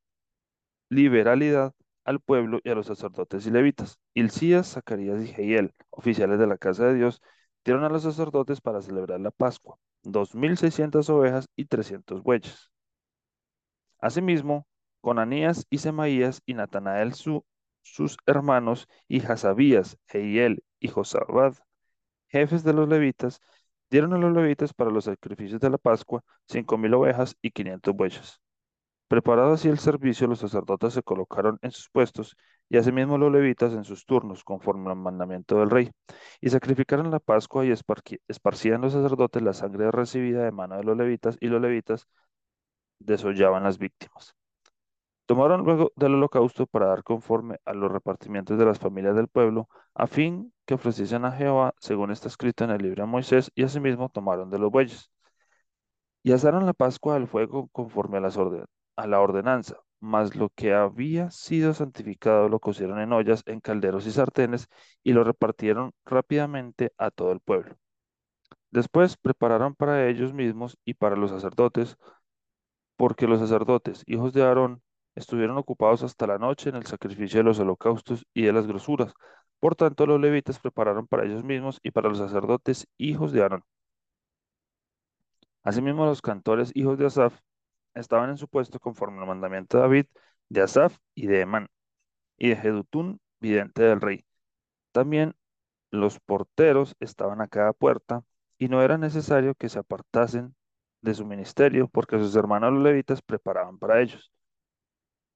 liberalidad 0.89 1.73
al 2.03 2.19
pueblo 2.19 2.60
y 2.63 2.69
a 2.69 2.75
los 2.75 2.88
sacerdotes 2.88 3.45
y 3.47 3.51
levitas. 3.51 3.97
Hilcías, 4.13 4.73
Zacarías 4.73 5.21
y 5.23 5.27
Jehiel, 5.27 5.73
oficiales 5.89 6.39
de 6.39 6.47
la 6.47 6.58
casa 6.58 6.86
de 6.86 6.95
Dios, 6.95 7.21
dieron 7.63 7.84
a 7.84 7.89
los 7.89 8.03
sacerdotes 8.03 8.62
para 8.62 8.81
celebrar 8.81 9.19
la 9.19 9.31
Pascua, 9.31 9.77
dos 10.03 10.36
mil 10.36 10.58
seiscientas 10.58 11.10
ovejas 11.10 11.47
y 11.55 11.65
trescientos 11.65 12.21
bueyes. 12.23 12.71
Asimismo, 14.05 14.67
con 15.01 15.17
Anías 15.17 15.65
y 15.71 15.79
Semaías 15.79 16.43
y 16.45 16.53
Natanael 16.53 17.15
sus 17.15 18.17
hermanos 18.27 18.87
y 19.07 19.25
Hasabías, 19.25 19.97
Jehiel 20.07 20.63
y 20.79 20.89
Josabad, 20.89 21.55
jefes 22.27 22.63
de 22.63 22.73
los 22.73 22.87
levitas, 22.87 23.41
dieron 23.89 24.13
a 24.13 24.19
los 24.19 24.31
levitas 24.31 24.75
para 24.75 24.91
los 24.91 25.05
sacrificios 25.05 25.59
de 25.59 25.71
la 25.71 25.79
Pascua 25.79 26.21
cinco 26.47 26.77
mil 26.77 26.93
ovejas 26.93 27.35
y 27.41 27.49
quinientos 27.49 27.95
bueyes. 27.95 28.39
Preparado 29.07 29.53
así 29.53 29.69
el 29.69 29.79
servicio, 29.79 30.27
los 30.27 30.37
sacerdotes 30.37 30.93
se 30.93 31.01
colocaron 31.01 31.57
en 31.63 31.71
sus 31.71 31.89
puestos 31.89 32.35
y 32.69 32.77
asimismo 32.77 33.17
los 33.17 33.31
levitas 33.31 33.73
en 33.73 33.85
sus 33.85 34.05
turnos, 34.05 34.43
conforme 34.43 34.91
al 34.91 34.97
mandamiento 34.97 35.59
del 35.59 35.71
rey, 35.71 35.91
y 36.41 36.51
sacrificaron 36.51 37.09
la 37.09 37.19
Pascua 37.19 37.65
y 37.65 37.71
esparcían 37.71 38.81
los 38.81 38.93
sacerdotes 38.93 39.41
la 39.41 39.53
sangre 39.53 39.89
recibida 39.89 40.43
de 40.43 40.51
mano 40.51 40.77
de 40.77 40.83
los 40.83 40.95
levitas 40.95 41.37
y 41.39 41.47
los 41.47 41.59
levitas 41.59 42.07
desollaban 42.99 43.63
las 43.63 43.77
víctimas. 43.77 44.36
Tomaron 45.25 45.63
luego 45.63 45.91
del 45.95 46.13
holocausto 46.15 46.67
para 46.67 46.88
dar 46.88 47.03
conforme 47.03 47.58
a 47.65 47.73
los 47.73 47.91
repartimientos 47.91 48.60
de 48.60 48.65
las 48.65 48.77
familias 48.79 49.15
del 49.15 49.27
pueblo, 49.27 49.67
a 49.95 50.05
fin 50.08 50.53
que 50.65 50.75
ofreciesen 50.75 51.25
a 51.25 51.31
Jehová, 51.31 51.73
según 51.79 52.12
está 52.12 52.27
escrito 52.27 52.63
en 52.63 52.69
el 52.71 52.81
libro 52.84 53.03
de 53.03 53.10
Moisés, 53.10 53.51
y 53.55 53.63
asimismo 53.63 54.10
tomaron 54.10 54.49
de 54.51 54.60
los 54.60 54.71
bueyes. 54.71 55.10
Y 56.23 56.31
asaron 56.31 56.65
la 56.65 56.73
Pascua 56.73 57.15
al 57.15 57.27
fuego 57.27 57.69
conforme 57.69 58.17
a, 58.17 58.21
las 58.21 58.38
a 58.38 59.08
la 59.08 59.19
ordenanza, 59.21 59.77
mas 59.99 60.36
lo 60.36 60.49
que 60.49 60.73
había 60.73 61.31
sido 61.31 61.73
santificado 61.73 62.49
lo 62.49 62.60
cocieron 62.60 62.99
en 62.99 63.13
ollas, 63.13 63.41
en 63.47 63.60
calderos 63.62 64.05
y 64.05 64.12
sartenes, 64.12 64.67
y 65.03 65.13
lo 65.13 65.23
repartieron 65.23 65.91
rápidamente 66.05 66.91
a 66.97 67.10
todo 67.12 67.31
el 67.31 67.39
pueblo. 67.39 67.75
Después 68.69 69.17
prepararon 69.17 69.73
para 69.73 70.08
ellos 70.08 70.34
mismos 70.34 70.77
y 70.86 70.95
para 70.95 71.15
los 71.15 71.31
sacerdotes, 71.31 71.97
porque 72.97 73.27
los 73.27 73.39
sacerdotes, 73.39 74.03
hijos 74.08 74.34
de 74.34 74.43
Aarón, 74.43 74.81
estuvieron 75.15 75.58
ocupados 75.58 76.03
hasta 76.03 76.27
la 76.27 76.38
noche 76.38 76.69
en 76.69 76.75
el 76.75 76.86
sacrificio 76.86 77.39
de 77.39 77.43
los 77.43 77.60
holocaustos 77.60 78.25
y 78.34 78.43
de 78.43 78.53
las 78.53 78.67
grosuras. 78.67 79.13
Por 79.60 79.75
tanto, 79.75 80.05
los 80.05 80.19
levitas 80.19 80.60
prepararon 80.60 81.08
para 81.08 81.25
ellos 81.25 81.43
mismos 81.43 81.79
y 81.84 81.91
para 81.91 82.10
los 82.10 82.17
sacerdotes 82.19 82.88
hijos 82.97 83.31
de 83.31 83.41
Aarón. 83.41 83.63
Asimismo, 85.63 86.05
los 86.05 86.21
cantores 86.21 86.71
hijos 86.75 86.97
de 86.97 87.08
Asaf 87.08 87.39
estaban 87.95 88.29
en 88.29 88.38
su 88.38 88.47
puesto 88.47 88.79
conforme 88.79 89.19
al 89.21 89.27
mandamiento 89.27 89.77
de 89.77 89.84
David, 89.84 90.05
de 90.49 90.62
Asaf 90.62 90.97
y 91.15 91.27
de 91.27 91.41
Emán, 91.41 91.67
y 92.38 92.49
de 92.49 92.58
Jedutún, 92.58 93.19
vidente 93.39 93.84
del 93.84 94.01
rey. 94.01 94.25
También 94.91 95.36
los 95.91 96.19
porteros 96.19 96.95
estaban 96.99 97.41
a 97.41 97.47
cada 97.47 97.73
puerta, 97.73 98.23
y 98.58 98.69
no 98.69 98.81
era 98.81 98.97
necesario 98.97 99.55
que 99.55 99.69
se 99.69 99.79
apartasen 99.79 100.55
de 101.05 101.13
su 101.13 101.25
ministerio, 101.25 101.87
porque 101.87 102.19
sus 102.19 102.35
hermanos 102.35 102.73
los 102.73 102.83
levitas 102.83 103.21
preparaban 103.21 103.77
para 103.79 104.01
ellos. 104.01 104.31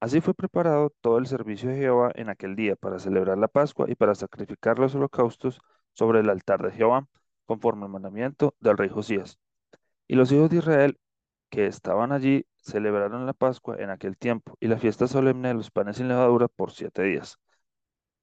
Así 0.02 0.22
fue 0.22 0.34
preparado 0.34 0.92
todo 1.02 1.18
el 1.18 1.28
servicio 1.28 1.70
de 1.70 1.78
Jehová 1.78 2.12
en 2.16 2.30
aquel 2.30 2.56
día 2.56 2.76
para 2.76 3.00
celebrar 3.00 3.38
la 3.38 3.48
Pascua 3.50 3.86
y 3.90 3.96
para 3.96 4.16
sacrificar 4.16 4.80
los 4.80 4.96
holocaustos 4.96 5.60
sobre 5.94 6.22
el 6.22 6.30
altar 6.30 6.64
de 6.64 6.72
Jehová, 6.72 7.08
conforme 7.46 7.86
al 7.86 7.92
mandamiento 7.92 8.56
del 8.60 8.78
rey 8.78 8.90
Josías. 8.90 9.40
Y 10.08 10.16
los 10.16 10.32
hijos 10.32 10.50
de 10.50 10.58
Israel 10.58 11.00
que 11.50 11.68
estaban 11.68 12.12
allí 12.12 12.46
celebraron 12.58 13.26
la 13.26 13.34
Pascua 13.34 13.76
en 13.80 13.90
aquel 13.90 14.18
tiempo 14.18 14.56
y 14.60 14.68
la 14.68 14.78
fiesta 14.78 15.08
solemne 15.08 15.50
de 15.50 15.56
los 15.56 15.72
panes 15.72 15.98
sin 15.98 16.08
levadura 16.08 16.48
por 16.48 16.72
siete 16.72 17.04
días. 17.04 17.40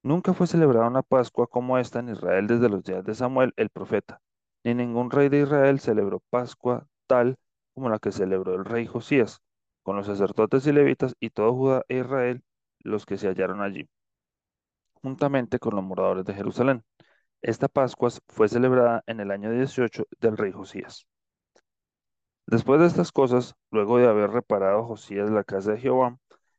Nunca 0.03 0.35
fue 0.35 0.47
celebrada 0.47 0.89
una 0.89 1.03
Pascua 1.03 1.47
como 1.49 1.79
esta 1.79 1.99
en 2.01 2.11
Israel 2.11 2.47
desde 2.47 2.69
los 2.69 2.85
días 2.85 3.05
de 3.05 3.15
Samuel 3.15 3.53
el 3.57 3.71
profeta, 3.71 4.21
ni 4.65 4.75
ningún 4.75 5.11
rey 5.11 5.29
de 5.29 5.41
Israel 5.43 5.81
celebró 5.81 6.21
Pascua 6.31 6.87
tal 7.07 7.37
como 7.75 7.89
la 7.91 7.99
que 7.99 8.13
celebró 8.13 8.55
el 8.55 8.65
rey 8.65 8.87
Josías 8.87 9.41
con 9.83 9.97
los 9.97 10.07
sacerdotes 10.07 10.67
y 10.67 10.73
levitas 10.73 11.15
y 11.21 11.31
todo 11.31 11.55
Judá 11.55 11.85
e 11.89 11.99
Israel, 11.99 12.43
los 12.81 13.07
que 13.07 13.19
se 13.19 13.29
hallaron 13.29 13.63
allí, 13.63 13.89
juntamente 14.95 15.59
con 15.59 15.77
los 15.77 15.85
moradores 15.85 16.25
de 16.25 16.35
Jerusalén. 16.35 16.85
Esta 17.43 17.69
Pascua 17.69 18.11
fue 18.29 18.49
celebrada 18.49 19.03
en 19.07 19.21
el 19.21 19.31
año 19.31 19.51
18 19.53 20.07
del 20.21 20.37
rey 20.37 20.53
Josías. 20.53 21.07
Después 22.47 22.81
de 22.81 22.87
estas 22.87 23.13
cosas, 23.13 23.55
luego 23.71 23.99
de 23.99 24.09
haber 24.09 24.31
reparado 24.31 24.85
Josías 24.85 25.31
la 25.31 25.45
casa 25.45 25.73
de 25.73 25.79
Jehová, 25.79 26.19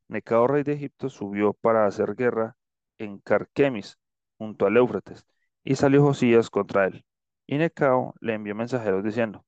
Necao, 0.10 0.48
rey 0.48 0.64
de 0.64 0.74
Egipto, 0.74 1.10
subió 1.10 1.54
para 1.54 1.86
hacer 1.86 2.16
guerra 2.16 2.56
en 2.98 3.20
Carquemis, 3.20 3.98
junto 4.38 4.66
al 4.66 4.78
Éufrates, 4.78 5.26
y 5.64 5.76
salió 5.76 6.04
Josías 6.04 6.50
contra 6.50 6.86
él. 6.88 7.06
Y 7.46 7.58
Necao 7.58 8.14
le 8.22 8.34
envió 8.36 8.56
mensajeros 8.56 9.04
diciendo, 9.04 9.46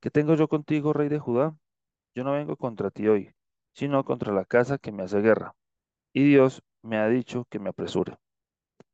¿Qué 0.00 0.10
tengo 0.10 0.34
yo 0.34 0.48
contigo, 0.48 0.92
rey 0.92 1.08
de 1.08 1.18
Judá? 1.18 1.56
Yo 2.14 2.24
no 2.24 2.32
vengo 2.32 2.56
contra 2.56 2.90
ti 2.90 3.08
hoy, 3.08 3.34
sino 3.74 4.04
contra 4.04 4.32
la 4.32 4.44
casa 4.44 4.78
que 4.78 4.92
me 4.92 5.04
hace 5.04 5.20
guerra. 5.20 5.54
Y 6.12 6.24
Dios 6.24 6.62
me 6.82 6.98
ha 6.98 7.08
dicho 7.08 7.46
que 7.50 7.58
me 7.60 7.70
apresure. 7.70 8.18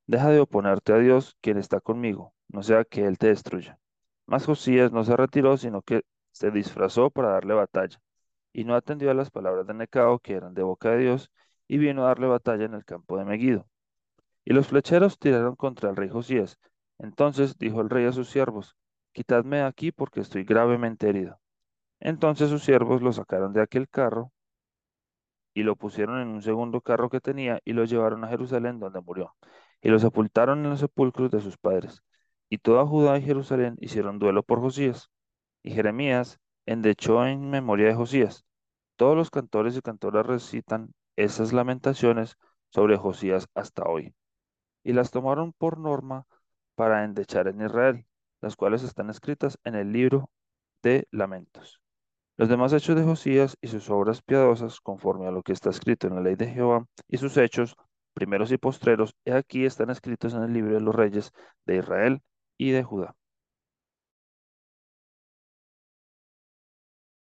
Deja 0.06 0.30
de 0.30 0.40
oponerte 0.40 0.92
a 0.92 0.98
Dios, 0.98 1.36
quien 1.40 1.58
está 1.58 1.80
conmigo, 1.80 2.34
no 2.48 2.62
sea 2.62 2.84
que 2.84 3.06
Él 3.06 3.18
te 3.18 3.28
destruya. 3.28 3.78
Mas 4.26 4.46
Josías 4.46 4.92
no 4.92 5.04
se 5.04 5.16
retiró, 5.16 5.56
sino 5.56 5.82
que 5.82 6.02
se 6.32 6.50
disfrazó 6.50 7.10
para 7.10 7.30
darle 7.30 7.54
batalla. 7.54 7.98
y 8.52 8.64
no 8.64 8.74
atendió 8.76 9.10
a 9.10 9.14
las 9.14 9.30
palabras 9.30 9.66
de 9.66 9.74
Necao, 9.74 10.18
que 10.20 10.34
eran 10.34 10.54
de 10.54 10.62
boca 10.64 10.90
de 10.92 10.98
Dios, 10.98 11.32
y 11.68 11.78
vino 11.78 12.04
a 12.04 12.08
darle 12.08 12.26
batalla 12.28 12.64
en 12.66 12.74
el 12.74 12.84
campo 12.84 13.18
de 13.18 13.24
Megiddo. 13.26 13.68
Y 14.44 14.54
los 14.54 14.68
flecheros 14.68 15.18
tiraron 15.18 15.56
contra 15.56 15.90
el 15.90 15.96
rey 15.96 16.08
Josías. 16.08 16.58
Entonces 16.98 17.58
dijo 17.58 17.80
el 17.82 17.90
rey 17.90 18.06
a 18.06 18.12
sus 18.12 18.30
siervos, 18.30 18.76
Quitadme 19.16 19.62
aquí 19.62 19.92
porque 19.92 20.20
estoy 20.20 20.44
gravemente 20.44 21.08
herido. 21.08 21.40
Entonces 22.00 22.50
sus 22.50 22.62
siervos 22.62 23.00
lo 23.00 23.14
sacaron 23.14 23.54
de 23.54 23.62
aquel 23.62 23.88
carro 23.88 24.30
y 25.54 25.62
lo 25.62 25.74
pusieron 25.74 26.20
en 26.20 26.28
un 26.28 26.42
segundo 26.42 26.82
carro 26.82 27.08
que 27.08 27.22
tenía 27.22 27.58
y 27.64 27.72
lo 27.72 27.86
llevaron 27.86 28.24
a 28.24 28.28
Jerusalén 28.28 28.78
donde 28.78 29.00
murió. 29.00 29.34
Y 29.80 29.88
lo 29.88 29.98
sepultaron 29.98 30.62
en 30.62 30.68
los 30.68 30.80
sepulcros 30.80 31.30
de 31.30 31.40
sus 31.40 31.56
padres. 31.56 32.02
Y 32.50 32.58
toda 32.58 32.86
Judá 32.86 33.16
y 33.16 33.22
Jerusalén 33.22 33.76
hicieron 33.80 34.18
duelo 34.18 34.42
por 34.42 34.60
Josías. 34.60 35.08
Y 35.62 35.70
Jeremías 35.70 36.38
endechó 36.66 37.26
en 37.26 37.48
memoria 37.48 37.86
de 37.86 37.94
Josías. 37.94 38.44
Todos 38.96 39.16
los 39.16 39.30
cantores 39.30 39.74
y 39.78 39.80
cantoras 39.80 40.26
recitan 40.26 40.92
esas 41.16 41.54
lamentaciones 41.54 42.36
sobre 42.68 42.98
Josías 42.98 43.48
hasta 43.54 43.84
hoy. 43.84 44.14
Y 44.84 44.92
las 44.92 45.10
tomaron 45.10 45.54
por 45.54 45.78
norma 45.78 46.26
para 46.74 47.02
endechar 47.02 47.48
en 47.48 47.62
Israel, 47.62 48.06
las 48.40 48.56
cuales 48.56 48.82
están 48.82 49.10
escritas 49.10 49.58
en 49.64 49.74
el 49.74 49.92
libro 49.92 50.30
de 50.82 51.06
lamentos. 51.10 51.80
Los 52.36 52.48
demás 52.48 52.72
hechos 52.72 52.96
de 52.96 53.02
Josías 53.02 53.56
y 53.62 53.68
sus 53.68 53.88
obras 53.88 54.20
piadosas, 54.22 54.80
conforme 54.80 55.26
a 55.26 55.30
lo 55.30 55.42
que 55.42 55.52
está 55.52 55.70
escrito 55.70 56.06
en 56.06 56.16
la 56.16 56.20
ley 56.20 56.36
de 56.36 56.48
Jehová, 56.48 56.86
y 57.08 57.16
sus 57.16 57.36
hechos, 57.38 57.76
primeros 58.12 58.52
y 58.52 58.58
postreros, 58.58 59.14
he 59.24 59.32
aquí 59.32 59.64
están 59.64 59.90
escritos 59.90 60.34
en 60.34 60.42
el 60.42 60.52
libro 60.52 60.74
de 60.74 60.80
los 60.80 60.94
reyes 60.94 61.32
de 61.64 61.78
Israel 61.78 62.20
y 62.58 62.72
de 62.72 62.82
Judá. 62.82 63.14